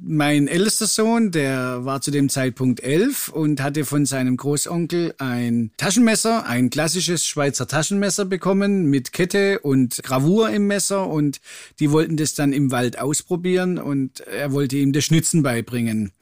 Mein 0.00 0.48
ältester 0.48 0.86
Sohn, 0.86 1.30
der 1.30 1.84
war 1.84 2.00
zu 2.00 2.10
dem 2.10 2.28
Zeitpunkt 2.28 2.82
elf 2.82 3.28
und 3.28 3.62
hatte 3.62 3.84
von 3.84 4.04
seinem 4.04 4.36
Großonkel 4.36 5.14
ein 5.18 5.70
Taschenmesser, 5.76 6.44
ein 6.46 6.70
klassisches 6.70 7.01
Schweizer 7.02 7.66
Taschenmesser 7.66 8.24
bekommen 8.24 8.86
mit 8.86 9.12
Kette 9.12 9.58
und 9.60 10.02
Gravur 10.02 10.50
im 10.50 10.66
Messer 10.66 11.08
und 11.08 11.40
die 11.80 11.90
wollten 11.90 12.16
das 12.16 12.34
dann 12.34 12.52
im 12.52 12.70
Wald 12.70 12.98
ausprobieren 12.98 13.78
und 13.78 14.20
er 14.20 14.52
wollte 14.52 14.76
ihm 14.76 14.92
das 14.92 15.04
Schnitzen 15.04 15.42
beibringen. 15.42 16.12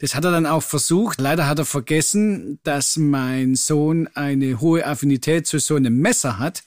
Das 0.00 0.14
hat 0.14 0.24
er 0.24 0.30
dann 0.30 0.46
auch 0.46 0.62
versucht. 0.62 1.20
Leider 1.20 1.48
hat 1.48 1.58
er 1.58 1.64
vergessen, 1.64 2.58
dass 2.62 2.96
mein 2.96 3.54
Sohn 3.56 4.08
eine 4.14 4.60
hohe 4.60 4.86
Affinität 4.86 5.46
zu 5.46 5.58
so 5.58 5.74
einem 5.74 5.98
Messer 5.98 6.38
hat 6.38 6.64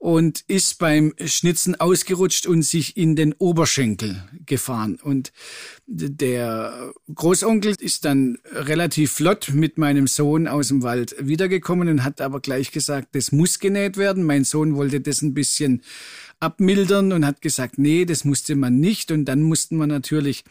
und 0.00 0.44
ist 0.48 0.78
beim 0.78 1.12
Schnitzen 1.26 1.78
ausgerutscht 1.78 2.46
und 2.46 2.62
sich 2.62 2.96
in 2.96 3.16
den 3.16 3.34
Oberschenkel 3.34 4.24
gefahren. 4.46 4.98
Und 5.00 5.30
der 5.86 6.90
Großonkel 7.14 7.76
ist 7.78 8.06
dann 8.06 8.38
relativ 8.50 9.12
flott 9.12 9.50
mit 9.52 9.76
meinem 9.76 10.06
Sohn 10.06 10.48
aus 10.48 10.68
dem 10.68 10.82
Wald 10.82 11.14
wiedergekommen 11.20 11.86
und 11.88 12.02
hat 12.02 12.22
aber 12.22 12.40
gleich 12.40 12.72
gesagt, 12.72 13.14
das 13.14 13.30
muss 13.30 13.58
genäht 13.58 13.98
werden. 13.98 14.24
Mein 14.24 14.44
Sohn 14.44 14.74
wollte 14.74 15.02
das 15.02 15.20
ein 15.20 15.34
bisschen 15.34 15.82
abmildern 16.40 17.12
und 17.12 17.26
hat 17.26 17.42
gesagt, 17.42 17.76
nee, 17.76 18.06
das 18.06 18.24
musste 18.24 18.56
man 18.56 18.80
nicht. 18.80 19.10
Und 19.12 19.26
dann 19.26 19.42
mussten 19.42 19.76
wir 19.76 19.86
natürlich 19.86 20.44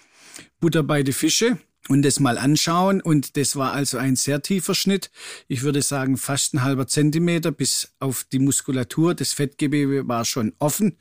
Butter 0.59 0.83
bei 0.83 1.01
die 1.01 1.11
Fische 1.11 1.57
und 1.89 2.03
das 2.03 2.19
mal 2.19 2.37
anschauen. 2.37 3.01
Und 3.01 3.35
das 3.35 3.55
war 3.55 3.73
also 3.73 3.97
ein 3.97 4.15
sehr 4.15 4.41
tiefer 4.41 4.75
Schnitt. 4.75 5.11
Ich 5.47 5.63
würde 5.63 5.81
sagen, 5.81 6.17
fast 6.17 6.53
ein 6.53 6.63
halber 6.63 6.87
Zentimeter 6.87 7.51
bis 7.51 7.91
auf 7.99 8.23
die 8.31 8.39
Muskulatur. 8.39 9.15
Das 9.15 9.33
Fettgewebe 9.33 10.07
war 10.07 10.23
schon 10.23 10.53
offen. 10.59 10.97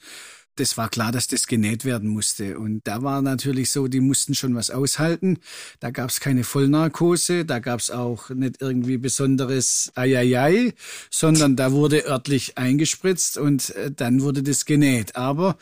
Das 0.56 0.76
war 0.76 0.88
klar, 0.88 1.12
dass 1.12 1.28
das 1.28 1.46
genäht 1.46 1.84
werden 1.84 2.08
musste. 2.08 2.58
Und 2.58 2.80
da 2.84 3.02
war 3.02 3.22
natürlich 3.22 3.70
so, 3.70 3.86
die 3.86 4.00
mussten 4.00 4.34
schon 4.34 4.56
was 4.56 4.70
aushalten. 4.70 5.38
Da 5.78 5.90
gab 5.90 6.10
es 6.10 6.18
keine 6.18 6.42
Vollnarkose, 6.42 7.44
da 7.44 7.60
gab 7.60 7.78
es 7.78 7.92
auch 7.92 8.30
nicht 8.30 8.60
irgendwie 8.60 8.98
besonderes 8.98 9.92
Eieiei, 9.94 10.74
sondern 11.10 11.54
da 11.54 11.70
wurde 11.70 12.06
örtlich 12.06 12.58
eingespritzt 12.58 13.38
und 13.38 13.70
äh, 13.70 13.92
dann 13.92 14.22
wurde 14.22 14.42
das 14.42 14.64
genäht. 14.64 15.14
Aber 15.14 15.58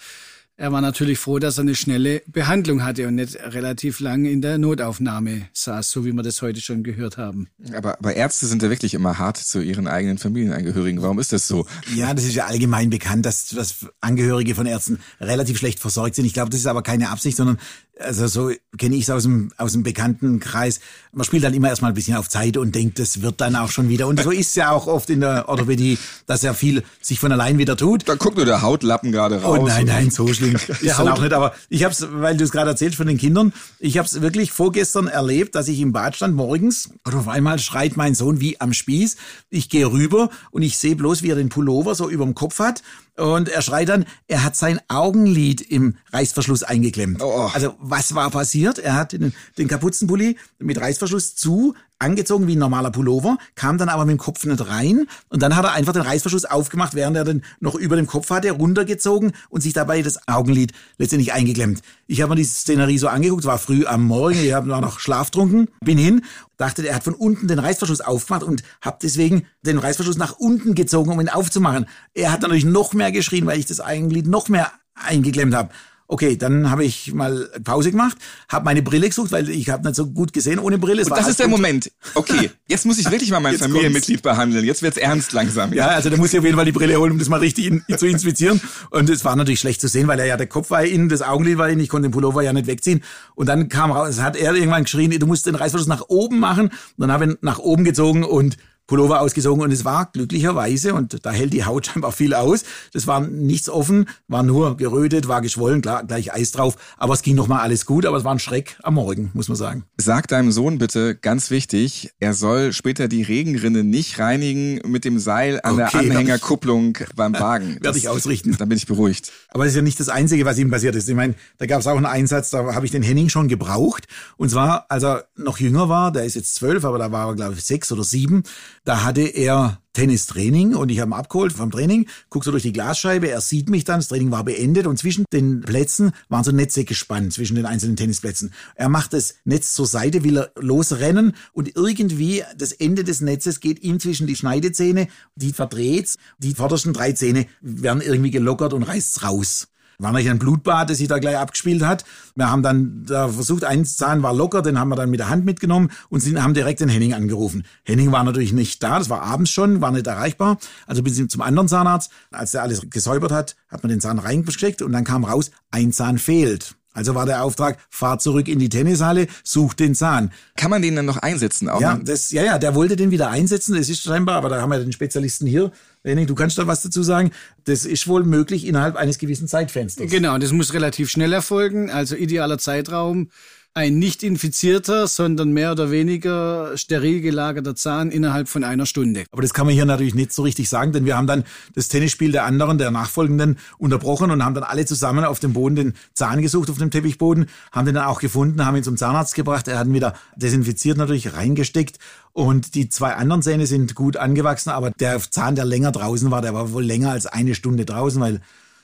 er 0.58 0.72
war 0.72 0.80
natürlich 0.80 1.18
froh, 1.18 1.38
dass 1.38 1.58
er 1.58 1.62
eine 1.62 1.74
schnelle 1.74 2.22
Behandlung 2.26 2.82
hatte 2.82 3.06
und 3.06 3.16
nicht 3.16 3.36
relativ 3.36 4.00
lang 4.00 4.24
in 4.24 4.40
der 4.40 4.56
Notaufnahme 4.56 5.48
saß, 5.52 5.90
so 5.90 6.04
wie 6.06 6.12
wir 6.12 6.22
das 6.22 6.40
heute 6.40 6.60
schon 6.62 6.82
gehört 6.82 7.18
haben. 7.18 7.48
Aber, 7.74 7.98
aber 7.98 8.14
Ärzte 8.14 8.46
sind 8.46 8.62
ja 8.62 8.70
wirklich 8.70 8.94
immer 8.94 9.18
hart 9.18 9.36
zu 9.36 9.60
ihren 9.60 9.86
eigenen 9.86 10.16
Familienangehörigen. 10.16 11.02
Warum 11.02 11.18
ist 11.18 11.32
das 11.32 11.46
so? 11.46 11.66
Ja, 11.94 12.14
das 12.14 12.24
ist 12.24 12.34
ja 12.34 12.46
allgemein 12.46 12.88
bekannt, 12.88 13.26
dass, 13.26 13.48
dass 13.48 13.86
Angehörige 14.00 14.54
von 14.54 14.66
Ärzten 14.66 14.98
relativ 15.20 15.58
schlecht 15.58 15.78
versorgt 15.78 16.14
sind. 16.14 16.24
Ich 16.24 16.32
glaube, 16.32 16.50
das 16.50 16.60
ist 16.60 16.66
aber 16.66 16.82
keine 16.82 17.10
Absicht, 17.10 17.36
sondern 17.36 17.58
also 17.98 18.26
so 18.26 18.50
kenne 18.76 18.96
ich 18.96 19.04
es 19.04 19.10
aus 19.10 19.22
dem, 19.22 19.50
aus 19.56 19.72
dem 19.72 19.82
Bekanntenkreis. 19.82 20.80
Man 21.12 21.24
spielt 21.24 21.44
dann 21.44 21.54
immer 21.54 21.68
erstmal 21.68 21.92
ein 21.92 21.94
bisschen 21.94 22.16
auf 22.16 22.28
Zeit 22.28 22.56
und 22.56 22.74
denkt, 22.74 22.98
das 22.98 23.22
wird 23.22 23.40
dann 23.40 23.56
auch 23.56 23.70
schon 23.70 23.88
wieder. 23.88 24.06
Und 24.06 24.20
so 24.20 24.30
ist 24.30 24.48
es 24.48 24.54
ja 24.54 24.70
auch 24.70 24.86
oft 24.86 25.08
in 25.08 25.20
der 25.20 25.48
Orthopädie, 25.48 25.98
dass 26.26 26.42
ja 26.42 26.52
viel 26.52 26.82
sich 27.00 27.18
von 27.18 27.32
allein 27.32 27.58
wieder 27.58 27.76
tut. 27.76 28.06
Da 28.06 28.14
guckt 28.14 28.36
nur 28.36 28.44
der 28.44 28.62
Hautlappen 28.62 29.12
gerade 29.12 29.40
raus. 29.40 29.58
Oh 29.60 29.66
nein, 29.66 29.86
nein, 29.86 30.10
so 30.10 30.28
schlimm 30.32 30.54
ist 30.80 30.98
dann 30.98 31.08
auch 31.08 31.20
nicht. 31.20 31.32
Aber 31.32 31.54
ich 31.68 31.84
habe 31.84 31.92
es, 31.92 32.06
weil 32.10 32.36
du 32.36 32.44
es 32.44 32.52
gerade 32.52 32.70
erzählst 32.70 32.96
von 32.96 33.06
den 33.06 33.18
Kindern, 33.18 33.52
ich 33.78 33.96
habe 33.96 34.06
es 34.06 34.20
wirklich 34.20 34.52
vorgestern 34.52 35.06
erlebt, 35.06 35.54
dass 35.54 35.68
ich 35.68 35.80
im 35.80 35.92
Bad 35.92 36.16
stand 36.16 36.34
morgens 36.34 36.90
und 37.04 37.14
auf 37.14 37.28
einmal 37.28 37.58
schreit 37.58 37.96
mein 37.96 38.14
Sohn 38.14 38.40
wie 38.40 38.60
am 38.60 38.72
Spieß. 38.72 39.16
Ich 39.48 39.70
gehe 39.70 39.90
rüber 39.90 40.28
und 40.50 40.62
ich 40.62 40.76
sehe 40.76 40.96
bloß, 40.96 41.22
wie 41.22 41.30
er 41.30 41.36
den 41.36 41.48
Pullover 41.48 41.94
so 41.94 42.10
überm 42.10 42.34
Kopf 42.34 42.58
hat 42.58 42.82
und 43.16 43.48
er 43.48 43.62
schreit 43.62 43.88
dann, 43.88 44.04
er 44.28 44.44
hat 44.44 44.56
sein 44.56 44.80
Augenlid 44.88 45.60
im 45.60 45.96
Reißverschluss 46.12 46.62
eingeklemmt. 46.62 47.22
Oh. 47.22 47.50
Also 47.52 47.74
was 47.90 48.14
war 48.14 48.30
passiert? 48.30 48.78
Er 48.78 48.94
hat 48.94 49.12
den, 49.12 49.34
den 49.58 49.68
Kapuzenpulli 49.68 50.36
mit 50.58 50.80
Reißverschluss 50.80 51.36
zu, 51.36 51.74
angezogen 51.98 52.46
wie 52.46 52.56
ein 52.56 52.58
normaler 52.58 52.90
Pullover, 52.90 53.38
kam 53.54 53.78
dann 53.78 53.88
aber 53.88 54.04
mit 54.04 54.12
dem 54.12 54.18
Kopf 54.18 54.44
nicht 54.44 54.68
rein 54.68 55.06
und 55.28 55.42
dann 55.42 55.56
hat 55.56 55.64
er 55.64 55.72
einfach 55.72 55.92
den 55.92 56.02
Reißverschluss 56.02 56.44
aufgemacht, 56.44 56.94
während 56.94 57.16
er 57.16 57.24
den 57.24 57.42
noch 57.60 57.74
über 57.74 57.96
dem 57.96 58.06
Kopf 58.06 58.30
hatte, 58.30 58.50
runtergezogen 58.50 59.32
und 59.48 59.62
sich 59.62 59.72
dabei 59.72 60.02
das 60.02 60.28
Augenlid 60.28 60.72
letztendlich 60.98 61.32
eingeklemmt. 61.32 61.80
Ich 62.06 62.20
habe 62.20 62.30
mir 62.30 62.36
die 62.36 62.44
Szenerie 62.44 62.98
so 62.98 63.08
angeguckt, 63.08 63.44
war 63.44 63.58
früh 63.58 63.86
am 63.86 64.04
Morgen, 64.04 64.38
ich 64.44 64.52
habe 64.52 64.68
noch 64.68 65.00
schlaftrunken, 65.00 65.68
bin 65.80 65.98
hin, 65.98 66.22
dachte, 66.56 66.86
er 66.86 66.96
hat 66.96 67.04
von 67.04 67.14
unten 67.14 67.48
den 67.48 67.58
Reißverschluss 67.58 68.02
aufgemacht 68.02 68.42
und 68.42 68.62
habe 68.82 68.98
deswegen 69.02 69.46
den 69.62 69.78
Reißverschluss 69.78 70.18
nach 70.18 70.32
unten 70.38 70.74
gezogen, 70.74 71.10
um 71.10 71.20
ihn 71.20 71.28
aufzumachen. 71.28 71.86
Er 72.14 72.32
hat 72.32 72.42
natürlich 72.42 72.64
noch 72.64 72.92
mehr 72.92 73.12
geschrien, 73.12 73.46
weil 73.46 73.58
ich 73.58 73.66
das 73.66 73.80
Augenlid 73.80 74.26
noch 74.26 74.48
mehr 74.48 74.70
eingeklemmt 74.94 75.54
habe. 75.54 75.70
Okay, 76.08 76.36
dann 76.36 76.70
habe 76.70 76.84
ich 76.84 77.12
mal 77.12 77.50
Pause 77.64 77.90
gemacht, 77.90 78.16
habe 78.48 78.64
meine 78.64 78.82
Brille 78.82 79.08
gesucht, 79.08 79.32
weil 79.32 79.48
ich 79.50 79.68
habe 79.70 79.84
nicht 79.84 79.96
so 79.96 80.06
gut 80.06 80.32
gesehen 80.32 80.58
ohne 80.58 80.78
Brille. 80.78 81.02
Und 81.02 81.10
das 81.10 81.26
ist 81.26 81.40
der 81.40 81.46
gut. 81.46 81.56
Moment. 81.56 81.90
Okay, 82.14 82.50
jetzt 82.68 82.86
muss 82.86 82.98
ich 82.98 83.10
wirklich 83.10 83.30
mal 83.30 83.40
mein 83.40 83.56
Familienmitglied 83.56 84.22
behandeln. 84.22 84.64
Jetzt 84.64 84.82
wird's 84.82 84.96
ernst 84.96 85.32
langsam. 85.32 85.72
Ja, 85.72 85.88
also 85.88 86.08
da 86.08 86.16
muss 86.16 86.32
ich 86.32 86.38
auf 86.38 86.44
jeden 86.44 86.56
Fall 86.56 86.64
die 86.64 86.72
Brille 86.72 86.96
holen, 86.96 87.12
um 87.12 87.18
das 87.18 87.28
mal 87.28 87.40
richtig 87.40 87.66
in, 87.66 87.84
zu 87.98 88.06
inspizieren. 88.06 88.60
Und 88.90 89.10
es 89.10 89.24
war 89.24 89.34
natürlich 89.34 89.60
schlecht 89.60 89.80
zu 89.80 89.88
sehen, 89.88 90.06
weil 90.06 90.20
er 90.20 90.26
ja 90.26 90.36
der 90.36 90.46
Kopf 90.46 90.70
war 90.70 90.84
innen, 90.84 91.08
das 91.08 91.22
Augenlid 91.22 91.58
war 91.58 91.68
innen, 91.68 91.80
ich 91.80 91.88
konnte 91.88 92.08
den 92.08 92.12
Pullover 92.12 92.42
ja 92.42 92.52
nicht 92.52 92.68
wegziehen. 92.68 93.02
Und 93.34 93.48
dann 93.48 93.68
kam 93.68 93.90
raus, 93.90 94.20
hat 94.20 94.36
er 94.36 94.54
irgendwann 94.54 94.84
geschrien, 94.84 95.10
du 95.10 95.26
musst 95.26 95.46
den 95.46 95.56
Reißverschluss 95.56 95.88
nach 95.88 96.04
oben 96.08 96.38
machen. 96.38 96.66
Und 96.66 96.72
dann 96.98 97.10
habe 97.10 97.24
ich 97.24 97.30
ihn 97.32 97.38
nach 97.40 97.58
oben 97.58 97.84
gezogen 97.84 98.22
und 98.22 98.56
Pullover 98.86 99.20
ausgesogen 99.20 99.62
und 99.62 99.72
es 99.72 99.84
war 99.84 100.10
glücklicherweise, 100.12 100.94
und 100.94 101.24
da 101.24 101.32
hält 101.32 101.52
die 101.52 101.64
Haut 101.64 101.86
scheinbar 101.86 102.12
viel 102.12 102.34
aus, 102.34 102.64
das 102.92 103.06
war 103.06 103.20
nichts 103.20 103.68
offen, 103.68 104.08
war 104.28 104.42
nur 104.42 104.76
gerötet, 104.76 105.28
war 105.28 105.40
geschwollen, 105.40 105.82
klar, 105.82 106.04
gleich 106.04 106.32
Eis 106.32 106.52
drauf, 106.52 106.76
aber 106.96 107.14
es 107.14 107.22
ging 107.22 107.34
nochmal 107.34 107.60
alles 107.60 107.86
gut, 107.86 108.06
aber 108.06 108.16
es 108.16 108.24
war 108.24 108.32
ein 108.32 108.38
Schreck 108.38 108.76
am 108.82 108.94
Morgen, 108.94 109.30
muss 109.34 109.48
man 109.48 109.56
sagen. 109.56 109.84
Sag 109.98 110.28
deinem 110.28 110.52
Sohn 110.52 110.78
bitte, 110.78 111.14
ganz 111.14 111.50
wichtig, 111.50 112.12
er 112.20 112.34
soll 112.34 112.72
später 112.72 113.08
die 113.08 113.22
Regenrinne 113.22 113.84
nicht 113.84 114.18
reinigen 114.18 114.80
mit 114.86 115.04
dem 115.04 115.18
Seil 115.18 115.60
an 115.62 115.74
okay, 115.74 115.88
der 115.92 116.00
Anhängerkupplung 116.00 116.98
beim 117.14 117.32
Wagen. 117.38 117.78
Werde 117.80 117.98
ich 117.98 118.08
ausrichten. 118.08 118.56
Dann 118.58 118.68
bin 118.68 118.78
ich 118.78 118.86
beruhigt. 118.86 119.32
Aber 119.48 119.64
das 119.64 119.72
ist 119.72 119.76
ja 119.76 119.82
nicht 119.82 119.98
das 120.00 120.08
Einzige, 120.08 120.44
was 120.44 120.58
ihm 120.58 120.70
passiert 120.70 120.94
ist. 120.94 121.08
Ich 121.08 121.14
meine, 121.14 121.34
da 121.58 121.66
gab 121.66 121.80
es 121.80 121.86
auch 121.86 121.96
einen 121.96 122.06
Einsatz, 122.06 122.50
da 122.50 122.74
habe 122.74 122.86
ich 122.86 122.92
den 122.92 123.02
Henning 123.02 123.28
schon 123.28 123.48
gebraucht. 123.48 124.06
Und 124.36 124.50
zwar, 124.50 124.86
als 124.88 125.02
er 125.02 125.26
noch 125.36 125.58
jünger 125.58 125.88
war, 125.88 126.12
der 126.12 126.24
ist 126.24 126.34
jetzt 126.34 126.54
zwölf, 126.54 126.84
aber 126.84 126.98
da 126.98 127.12
war 127.12 127.28
er, 127.28 127.34
glaube 127.34 127.54
ich, 127.54 127.64
sechs 127.64 127.90
oder 127.92 128.04
sieben, 128.04 128.42
da 128.86 129.02
hatte 129.02 129.22
er 129.22 129.82
Tennistraining 129.94 130.74
und 130.74 130.90
ich 130.90 131.00
habe 131.00 131.10
ihn 131.10 131.14
abgeholt 131.14 131.52
vom 131.52 131.70
Training, 131.70 132.06
guckt 132.30 132.44
so 132.44 132.52
durch 132.52 132.62
die 132.62 132.72
Glasscheibe, 132.72 133.28
er 133.28 133.40
sieht 133.40 133.68
mich 133.68 133.82
dann, 133.82 133.98
das 133.98 134.08
Training 134.08 134.30
war 134.30 134.44
beendet 134.44 134.86
und 134.86 134.96
zwischen 134.96 135.24
den 135.32 135.62
Plätzen 135.62 136.12
waren 136.28 136.44
so 136.44 136.52
Netze 136.52 136.84
gespannt, 136.84 137.32
zwischen 137.32 137.56
den 137.56 137.66
einzelnen 137.66 137.96
Tennisplätzen. 137.96 138.52
Er 138.76 138.88
macht 138.88 139.12
das 139.12 139.34
Netz 139.44 139.72
zur 139.72 139.86
Seite, 139.86 140.22
will 140.22 140.38
er 140.38 140.52
losrennen 140.56 141.34
und 141.52 141.74
irgendwie 141.74 142.44
das 142.56 142.72
Ende 142.72 143.02
des 143.02 143.20
Netzes 143.22 143.58
geht 143.60 143.82
ihm 143.82 143.98
zwischen 143.98 144.28
die 144.28 144.36
Schneidezähne, 144.36 145.08
die 145.34 145.52
verdreht, 145.52 146.14
die 146.38 146.54
vordersten 146.54 146.92
drei 146.92 147.10
Zähne 147.12 147.46
werden 147.60 148.02
irgendwie 148.02 148.30
gelockert 148.30 148.72
und 148.72 148.84
reißt's 148.84 149.24
raus. 149.24 149.68
War 149.98 150.12
natürlich 150.12 150.30
ein 150.30 150.38
Blutbad, 150.38 150.90
das 150.90 150.98
sich 150.98 151.08
da 151.08 151.18
gleich 151.18 151.36
abgespielt 151.36 151.82
hat. 151.82 152.04
Wir 152.34 152.50
haben 152.50 152.62
dann 152.62 153.04
da 153.06 153.28
versucht, 153.28 153.64
ein 153.64 153.84
Zahn 153.84 154.22
war 154.22 154.34
locker, 154.34 154.62
den 154.62 154.78
haben 154.78 154.88
wir 154.88 154.96
dann 154.96 155.10
mit 155.10 155.20
der 155.20 155.28
Hand 155.28 155.44
mitgenommen 155.44 155.90
und 156.08 156.20
sind, 156.20 156.42
haben 156.42 156.54
direkt 156.54 156.80
den 156.80 156.88
Henning 156.88 157.14
angerufen. 157.14 157.64
Henning 157.84 158.12
war 158.12 158.24
natürlich 158.24 158.52
nicht 158.52 158.82
da, 158.82 158.98
das 158.98 159.08
war 159.08 159.22
abends 159.22 159.50
schon, 159.50 159.80
war 159.80 159.90
nicht 159.90 160.06
erreichbar. 160.06 160.58
Also 160.86 161.02
bis 161.02 161.16
zum 161.28 161.40
anderen 161.40 161.68
Zahnarzt. 161.68 162.10
Als 162.30 162.50
der 162.50 162.62
alles 162.62 162.82
gesäubert 162.90 163.32
hat, 163.32 163.56
hat 163.68 163.82
man 163.82 163.90
den 163.90 164.00
Zahn 164.00 164.18
reingesteckt 164.18 164.82
und 164.82 164.92
dann 164.92 165.04
kam 165.04 165.24
raus, 165.24 165.50
ein 165.70 165.92
Zahn 165.92 166.18
fehlt. 166.18 166.76
Also 166.96 167.14
war 167.14 167.26
der 167.26 167.44
Auftrag, 167.44 167.78
fahr 167.90 168.18
zurück 168.18 168.48
in 168.48 168.58
die 168.58 168.70
Tennishalle, 168.70 169.26
such 169.44 169.74
den 169.74 169.94
Zahn. 169.94 170.32
Kann 170.56 170.70
man 170.70 170.80
den 170.80 170.96
dann 170.96 171.04
noch 171.04 171.18
einsetzen? 171.18 171.68
Auch 171.68 171.80
ja, 171.80 172.00
das, 172.02 172.30
ja, 172.30 172.42
ja, 172.42 172.58
der 172.58 172.74
wollte 172.74 172.96
den 172.96 173.10
wieder 173.10 173.30
einsetzen. 173.30 173.76
Das 173.76 173.90
ist 173.90 174.02
scheinbar, 174.02 174.36
aber 174.36 174.48
da 174.48 174.62
haben 174.62 174.70
wir 174.70 174.78
den 174.78 174.92
Spezialisten 174.92 175.46
hier. 175.46 175.70
Henning, 176.02 176.26
du 176.26 176.34
kannst 176.34 176.56
da 176.56 176.66
was 176.66 176.82
dazu 176.82 177.02
sagen. 177.02 177.32
Das 177.64 177.84
ist 177.84 178.08
wohl 178.08 178.24
möglich 178.24 178.66
innerhalb 178.66 178.96
eines 178.96 179.18
gewissen 179.18 179.46
Zeitfensters. 179.46 180.10
Genau, 180.10 180.38
das 180.38 180.52
muss 180.52 180.72
relativ 180.72 181.10
schnell 181.10 181.32
erfolgen. 181.32 181.90
Also 181.90 182.16
idealer 182.16 182.58
Zeitraum 182.58 183.28
ein 183.76 183.98
nicht 183.98 184.22
infizierter, 184.22 185.06
sondern 185.06 185.52
mehr 185.52 185.70
oder 185.70 185.90
weniger 185.90 186.78
steril 186.78 187.20
gelagerter 187.20 187.76
Zahn 187.76 188.10
innerhalb 188.10 188.48
von 188.48 188.64
einer 188.64 188.86
Stunde. 188.86 189.26
Aber 189.30 189.42
das 189.42 189.52
kann 189.52 189.66
man 189.66 189.74
hier 189.74 189.84
natürlich 189.84 190.14
nicht 190.14 190.32
so 190.32 190.42
richtig 190.42 190.70
sagen, 190.70 190.92
denn 190.92 191.04
wir 191.04 191.14
haben 191.14 191.26
dann 191.26 191.44
das 191.74 191.88
Tennisspiel 191.88 192.32
der 192.32 192.46
anderen, 192.46 192.78
der 192.78 192.90
Nachfolgenden 192.90 193.58
unterbrochen 193.76 194.30
und 194.30 194.42
haben 194.42 194.54
dann 194.54 194.64
alle 194.64 194.86
zusammen 194.86 195.26
auf 195.26 195.40
dem 195.40 195.52
Boden 195.52 195.76
den 195.76 195.94
Zahn 196.14 196.40
gesucht, 196.40 196.70
auf 196.70 196.78
dem 196.78 196.90
Teppichboden, 196.90 197.50
haben 197.70 197.84
den 197.84 197.94
dann 197.94 198.06
auch 198.06 198.20
gefunden, 198.20 198.64
haben 198.64 198.76
ihn 198.76 198.82
zum 198.82 198.96
Zahnarzt 198.96 199.34
gebracht. 199.34 199.68
Er 199.68 199.78
hat 199.78 199.86
ihn 199.86 199.92
wieder 199.92 200.14
desinfiziert 200.36 200.96
natürlich 200.96 201.34
reingesteckt 201.34 201.98
und 202.32 202.74
die 202.76 202.88
zwei 202.88 203.14
anderen 203.14 203.42
Zähne 203.42 203.66
sind 203.66 203.94
gut 203.94 204.16
angewachsen, 204.16 204.70
aber 204.70 204.90
der 204.90 205.20
Zahn, 205.20 205.54
der 205.54 205.66
länger 205.66 205.92
draußen 205.92 206.30
war, 206.30 206.40
der 206.40 206.54
war 206.54 206.72
wohl 206.72 206.84
länger 206.84 207.10
als 207.10 207.26
eine 207.26 207.54
Stunde 207.54 207.84
draußen, 207.84 208.22
weil 208.22 208.40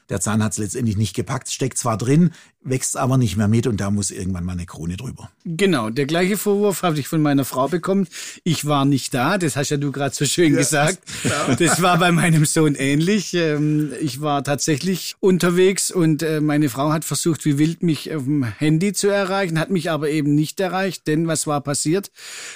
der 0.09 0.21
Zahn 0.21 0.43
hat 0.43 0.53
es 0.53 0.59
letztendlich 0.59 0.97
nicht 0.97 1.15
gepackt, 1.15 1.51
steckt 1.51 1.79
zwar 1.79 1.97
drin, 1.97 2.33
wächst 2.63 2.97
aber 2.97 3.19
nicht 3.19 3.37
mehr 3.37 3.49
mit 3.49 3.67
und 3.67 3.81
da 3.81 3.91
muss 3.91 4.11
irgendwann 4.11 4.45
mal 4.45 4.53
eine 4.53 4.67
Krone 4.67 4.97
drüber. 4.97 5.31
Genau, 5.45 5.91
der 5.91 6.07
gleiche 6.07 6.37
Vorwurf 6.37 6.83
habe 6.83 6.99
ich 6.99 7.09
von 7.09 7.23
meiner 7.23 7.45
Frau 7.45 7.69
bekommen. 7.69 8.07
Ich 8.45 8.67
war 8.67 8.85
nicht 8.85 9.15
da, 9.15 9.39
das 9.39 9.57
hast 9.57 9.71
ja 9.71 9.77
du 9.77 9.91
gerade 9.91 10.15
so 10.15 10.25
schön 10.25 10.53
ja, 10.53 10.59
gesagt. 10.59 10.99
Das, 11.23 11.57
das 11.57 11.83
war 11.83 11.99
bei 11.99 12.13
meinem 12.13 12.45
Sohn 12.45 12.75
ähnlich. 12.75 13.35
Ähm, 13.35 13.93
ich 14.01 14.21
war 14.21 14.45
tatsächlich 14.45 15.17
unterwegs 15.21 15.91
und 15.91 16.23
äh, 16.23 16.41
meine 16.41 16.69
Frau 16.69 16.93
hat 16.93 17.05
versucht, 17.05 17.45
wie 17.45 17.59
wild 17.59 17.83
mich 17.83 18.15
auf 18.15 18.25
dem 18.25 18.45
Handy 18.45 18.93
zu 18.93 19.09
erreichen, 19.09 19.59
hat 19.59 19.71
mich 19.71 19.91
aber 19.91 20.11
eben 20.11 20.35
nicht 20.35 20.61
erreicht, 20.61 21.07
denn 21.07 21.27
was 21.27 21.47
war 21.47 21.61
passiert? 21.61 22.11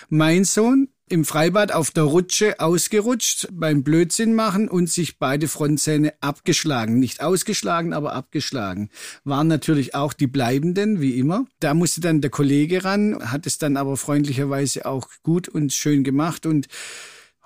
Mein 0.08 0.44
Sohn 0.44 0.88
im 1.08 1.24
Freibad 1.24 1.72
auf 1.72 1.92
der 1.92 2.02
Rutsche 2.02 2.58
ausgerutscht 2.58 3.48
beim 3.52 3.84
Blödsinn 3.84 4.34
machen 4.34 4.68
und 4.68 4.90
sich 4.90 5.18
beide 5.18 5.46
Frontzähne 5.46 6.14
abgeschlagen. 6.20 6.98
Nicht 6.98 7.20
ausgeschlagen, 7.20 7.92
aber 7.92 8.12
abgeschlagen. 8.12 8.90
Waren 9.22 9.46
natürlich 9.46 9.94
auch 9.94 10.12
die 10.12 10.26
bleibenden, 10.26 11.00
wie 11.00 11.18
immer. 11.18 11.46
Da 11.60 11.74
musste 11.74 12.00
dann 12.00 12.20
der 12.20 12.30
Kollege 12.30 12.84
ran, 12.84 13.30
hat 13.30 13.46
es 13.46 13.58
dann 13.58 13.76
aber 13.76 13.96
freundlicherweise 13.96 14.84
auch 14.86 15.08
gut 15.22 15.48
und 15.48 15.72
schön 15.72 16.02
gemacht 16.02 16.44
und 16.44 16.66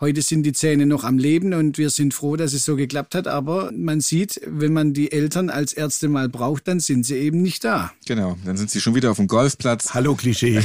Heute 0.01 0.23
sind 0.23 0.45
die 0.45 0.55
Zähne 0.55 0.87
noch 0.87 1.05
am 1.05 1.19
Leben 1.19 1.53
und 1.53 1.77
wir 1.77 1.91
sind 1.91 2.15
froh, 2.15 2.37
dass 2.37 2.55
es 2.55 2.65
so 2.65 2.75
geklappt 2.75 3.15
hat. 3.15 3.29
Aber 3.29 3.71
man 3.77 4.01
sieht, 4.01 4.41
wenn 4.47 4.73
man 4.73 4.95
die 4.95 5.13
Eltern 5.13 5.51
als 5.51 5.75
Ärzte 5.75 6.09
mal 6.09 6.31
braucht, 6.31 6.69
dann 6.69 6.81
sind 6.81 7.05
sie 7.05 7.17
eben 7.17 7.43
nicht 7.43 7.65
da. 7.65 7.93
Genau, 8.07 8.39
dann 8.47 8.57
sind 8.57 8.71
sie 8.71 8.81
schon 8.81 8.95
wieder 8.95 9.11
auf 9.11 9.19
dem 9.19 9.27
Golfplatz. 9.27 9.93
Hallo 9.93 10.15
Klischee. 10.15 10.63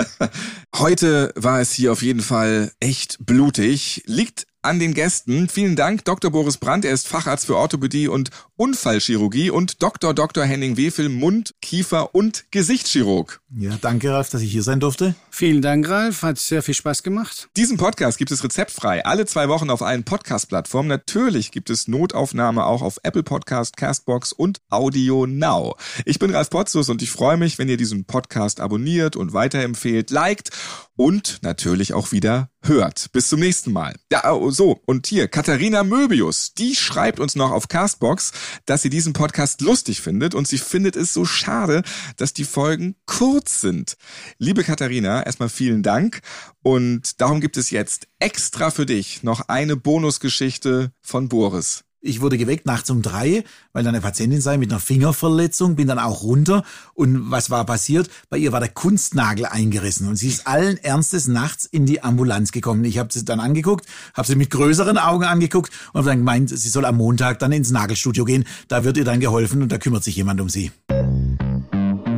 Heute 0.76 1.32
war 1.36 1.60
es 1.60 1.70
hier 1.70 1.92
auf 1.92 2.02
jeden 2.02 2.20
Fall 2.20 2.72
echt 2.80 3.18
blutig. 3.24 4.02
Liegt 4.06 4.47
an 4.62 4.78
den 4.78 4.94
Gästen. 4.94 5.48
Vielen 5.48 5.76
Dank, 5.76 6.04
Dr. 6.04 6.30
Boris 6.30 6.56
Brandt. 6.56 6.84
Er 6.84 6.92
ist 6.92 7.08
Facharzt 7.08 7.46
für 7.46 7.56
Orthopädie 7.56 8.08
und 8.08 8.30
Unfallchirurgie 8.56 9.50
und 9.50 9.82
Dr. 9.82 10.14
Dr. 10.14 10.44
Henning 10.44 10.76
Wefel, 10.76 11.08
Mund-, 11.08 11.54
Kiefer- 11.62 12.14
und 12.14 12.44
Gesichtschirurg. 12.50 13.40
Ja, 13.56 13.78
danke, 13.80 14.10
Ralf, 14.12 14.30
dass 14.30 14.42
ich 14.42 14.52
hier 14.52 14.62
sein 14.62 14.80
durfte. 14.80 15.14
Vielen 15.30 15.62
Dank, 15.62 15.88
Ralf. 15.88 16.22
Hat 16.22 16.38
sehr 16.38 16.62
viel 16.62 16.74
Spaß 16.74 17.02
gemacht. 17.02 17.48
Diesen 17.56 17.76
Podcast 17.76 18.18
gibt 18.18 18.30
es 18.30 18.42
rezeptfrei 18.42 19.04
alle 19.04 19.26
zwei 19.26 19.48
Wochen 19.48 19.70
auf 19.70 19.82
allen 19.82 20.04
Podcast-Plattformen. 20.04 20.88
Natürlich 20.88 21.50
gibt 21.50 21.70
es 21.70 21.88
Notaufnahme 21.88 22.66
auch 22.66 22.82
auf 22.82 22.98
Apple 23.04 23.22
Podcast, 23.22 23.76
Castbox 23.76 24.32
und 24.32 24.60
Audio 24.70 25.26
Now. 25.26 25.76
Ich 26.04 26.18
bin 26.18 26.34
Ralf 26.34 26.50
Potzus 26.50 26.88
und 26.88 27.00
ich 27.00 27.10
freue 27.10 27.36
mich, 27.36 27.58
wenn 27.58 27.68
ihr 27.68 27.76
diesen 27.76 28.04
Podcast 28.04 28.60
abonniert 28.60 29.16
und 29.16 29.32
weiterempfehlt, 29.32 30.10
liked 30.10 30.50
und 30.98 31.38
natürlich 31.42 31.94
auch 31.94 32.10
wieder 32.10 32.50
hört. 32.60 33.12
Bis 33.12 33.28
zum 33.28 33.38
nächsten 33.38 33.72
Mal. 33.72 33.94
Ja, 34.10 34.32
oh, 34.32 34.50
so. 34.50 34.82
Und 34.84 35.06
hier, 35.06 35.28
Katharina 35.28 35.84
Möbius, 35.84 36.54
die 36.54 36.74
schreibt 36.74 37.20
uns 37.20 37.36
noch 37.36 37.52
auf 37.52 37.68
Castbox, 37.68 38.32
dass 38.66 38.82
sie 38.82 38.90
diesen 38.90 39.12
Podcast 39.12 39.60
lustig 39.60 40.00
findet 40.00 40.34
und 40.34 40.48
sie 40.48 40.58
findet 40.58 40.96
es 40.96 41.14
so 41.14 41.24
schade, 41.24 41.82
dass 42.16 42.32
die 42.32 42.44
Folgen 42.44 42.96
kurz 43.06 43.60
sind. 43.60 43.96
Liebe 44.38 44.64
Katharina, 44.64 45.24
erstmal 45.24 45.48
vielen 45.48 45.84
Dank 45.84 46.20
und 46.62 47.20
darum 47.20 47.40
gibt 47.40 47.56
es 47.56 47.70
jetzt 47.70 48.08
extra 48.18 48.70
für 48.70 48.84
dich 48.84 49.22
noch 49.22 49.42
eine 49.48 49.76
Bonusgeschichte 49.76 50.92
von 51.00 51.28
Boris. 51.28 51.84
Ich 52.00 52.20
wurde 52.20 52.38
geweckt 52.38 52.64
nachts 52.64 52.90
um 52.90 53.02
drei, 53.02 53.42
weil 53.72 53.82
da 53.82 53.88
eine 53.88 54.00
Patientin 54.00 54.40
sei 54.40 54.56
mit 54.56 54.70
einer 54.70 54.78
Fingerverletzung, 54.78 55.74
bin 55.74 55.88
dann 55.88 55.98
auch 55.98 56.22
runter. 56.22 56.62
Und 56.94 57.32
was 57.32 57.50
war 57.50 57.66
passiert? 57.66 58.08
Bei 58.30 58.38
ihr 58.38 58.52
war 58.52 58.60
der 58.60 58.68
Kunstnagel 58.68 59.46
eingerissen 59.46 60.06
und 60.06 60.14
sie 60.14 60.28
ist 60.28 60.46
allen 60.46 60.76
Ernstes 60.78 61.26
nachts 61.26 61.64
in 61.64 61.86
die 61.86 62.04
Ambulanz 62.04 62.52
gekommen. 62.52 62.84
Ich 62.84 62.98
habe 62.98 63.12
sie 63.12 63.24
dann 63.24 63.40
angeguckt, 63.40 63.86
habe 64.14 64.28
sie 64.28 64.36
mit 64.36 64.50
größeren 64.50 64.96
Augen 64.96 65.24
angeguckt 65.24 65.72
und 65.92 65.98
habe 65.98 66.10
dann 66.10 66.18
gemeint, 66.18 66.50
sie 66.50 66.68
soll 66.68 66.84
am 66.84 66.98
Montag 66.98 67.40
dann 67.40 67.50
ins 67.50 67.72
Nagelstudio 67.72 68.24
gehen. 68.24 68.44
Da 68.68 68.84
wird 68.84 68.96
ihr 68.96 69.04
dann 69.04 69.18
geholfen 69.18 69.62
und 69.62 69.72
da 69.72 69.78
kümmert 69.78 70.04
sich 70.04 70.14
jemand 70.14 70.40
um 70.40 70.48
sie. 70.48 70.70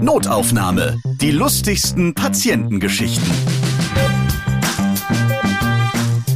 Notaufnahme. 0.02 0.98
Die 1.22 1.30
lustigsten 1.30 2.14
Patientengeschichten. 2.14 3.59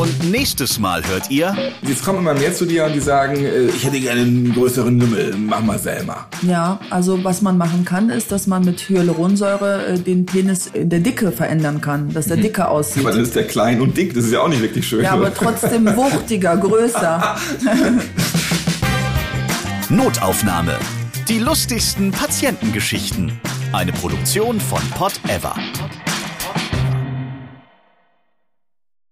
Und 0.00 0.30
nächstes 0.30 0.78
Mal 0.78 1.06
hört 1.06 1.30
ihr. 1.30 1.54
Jetzt 1.82 2.02
kommen 2.02 2.20
immer 2.20 2.32
mehr 2.32 2.54
zu 2.54 2.64
dir 2.64 2.86
und 2.86 2.94
die 2.94 3.00
sagen, 3.00 3.36
äh, 3.36 3.66
ich 3.66 3.84
hätte 3.84 4.00
gerne 4.00 4.22
einen 4.22 4.54
größeren 4.54 4.98
Lümmel, 4.98 5.36
mach 5.36 5.60
mal 5.60 5.78
selber. 5.78 6.26
Ja, 6.40 6.80
also 6.88 7.22
was 7.22 7.42
man 7.42 7.58
machen 7.58 7.84
kann, 7.84 8.08
ist, 8.08 8.32
dass 8.32 8.46
man 8.46 8.64
mit 8.64 8.80
Hyaluronsäure 8.88 9.88
äh, 9.88 9.98
den 9.98 10.24
Penis 10.24 10.68
in 10.68 10.88
der 10.88 11.00
Dicke 11.00 11.32
verändern 11.32 11.82
kann, 11.82 12.14
dass 12.14 12.28
der 12.28 12.38
mhm. 12.38 12.42
dicker 12.44 12.70
aussieht. 12.70 13.04
Aber 13.04 13.12
dann 13.12 13.20
ist 13.20 13.36
der 13.36 13.46
klein 13.46 13.82
und 13.82 13.94
dick, 13.94 14.14
das 14.14 14.24
ist 14.24 14.32
ja 14.32 14.40
auch 14.40 14.48
nicht 14.48 14.62
wirklich 14.62 14.88
schön. 14.88 15.02
Ja, 15.02 15.12
aber 15.12 15.34
trotzdem 15.34 15.84
wuchtiger, 15.94 16.56
größer. 16.56 17.36
Notaufnahme. 19.90 20.78
Die 21.28 21.40
lustigsten 21.40 22.10
Patientengeschichten. 22.10 23.32
Eine 23.74 23.92
Produktion 23.92 24.60
von 24.60 24.80
Pot 24.96 25.20
Ever. 25.28 25.54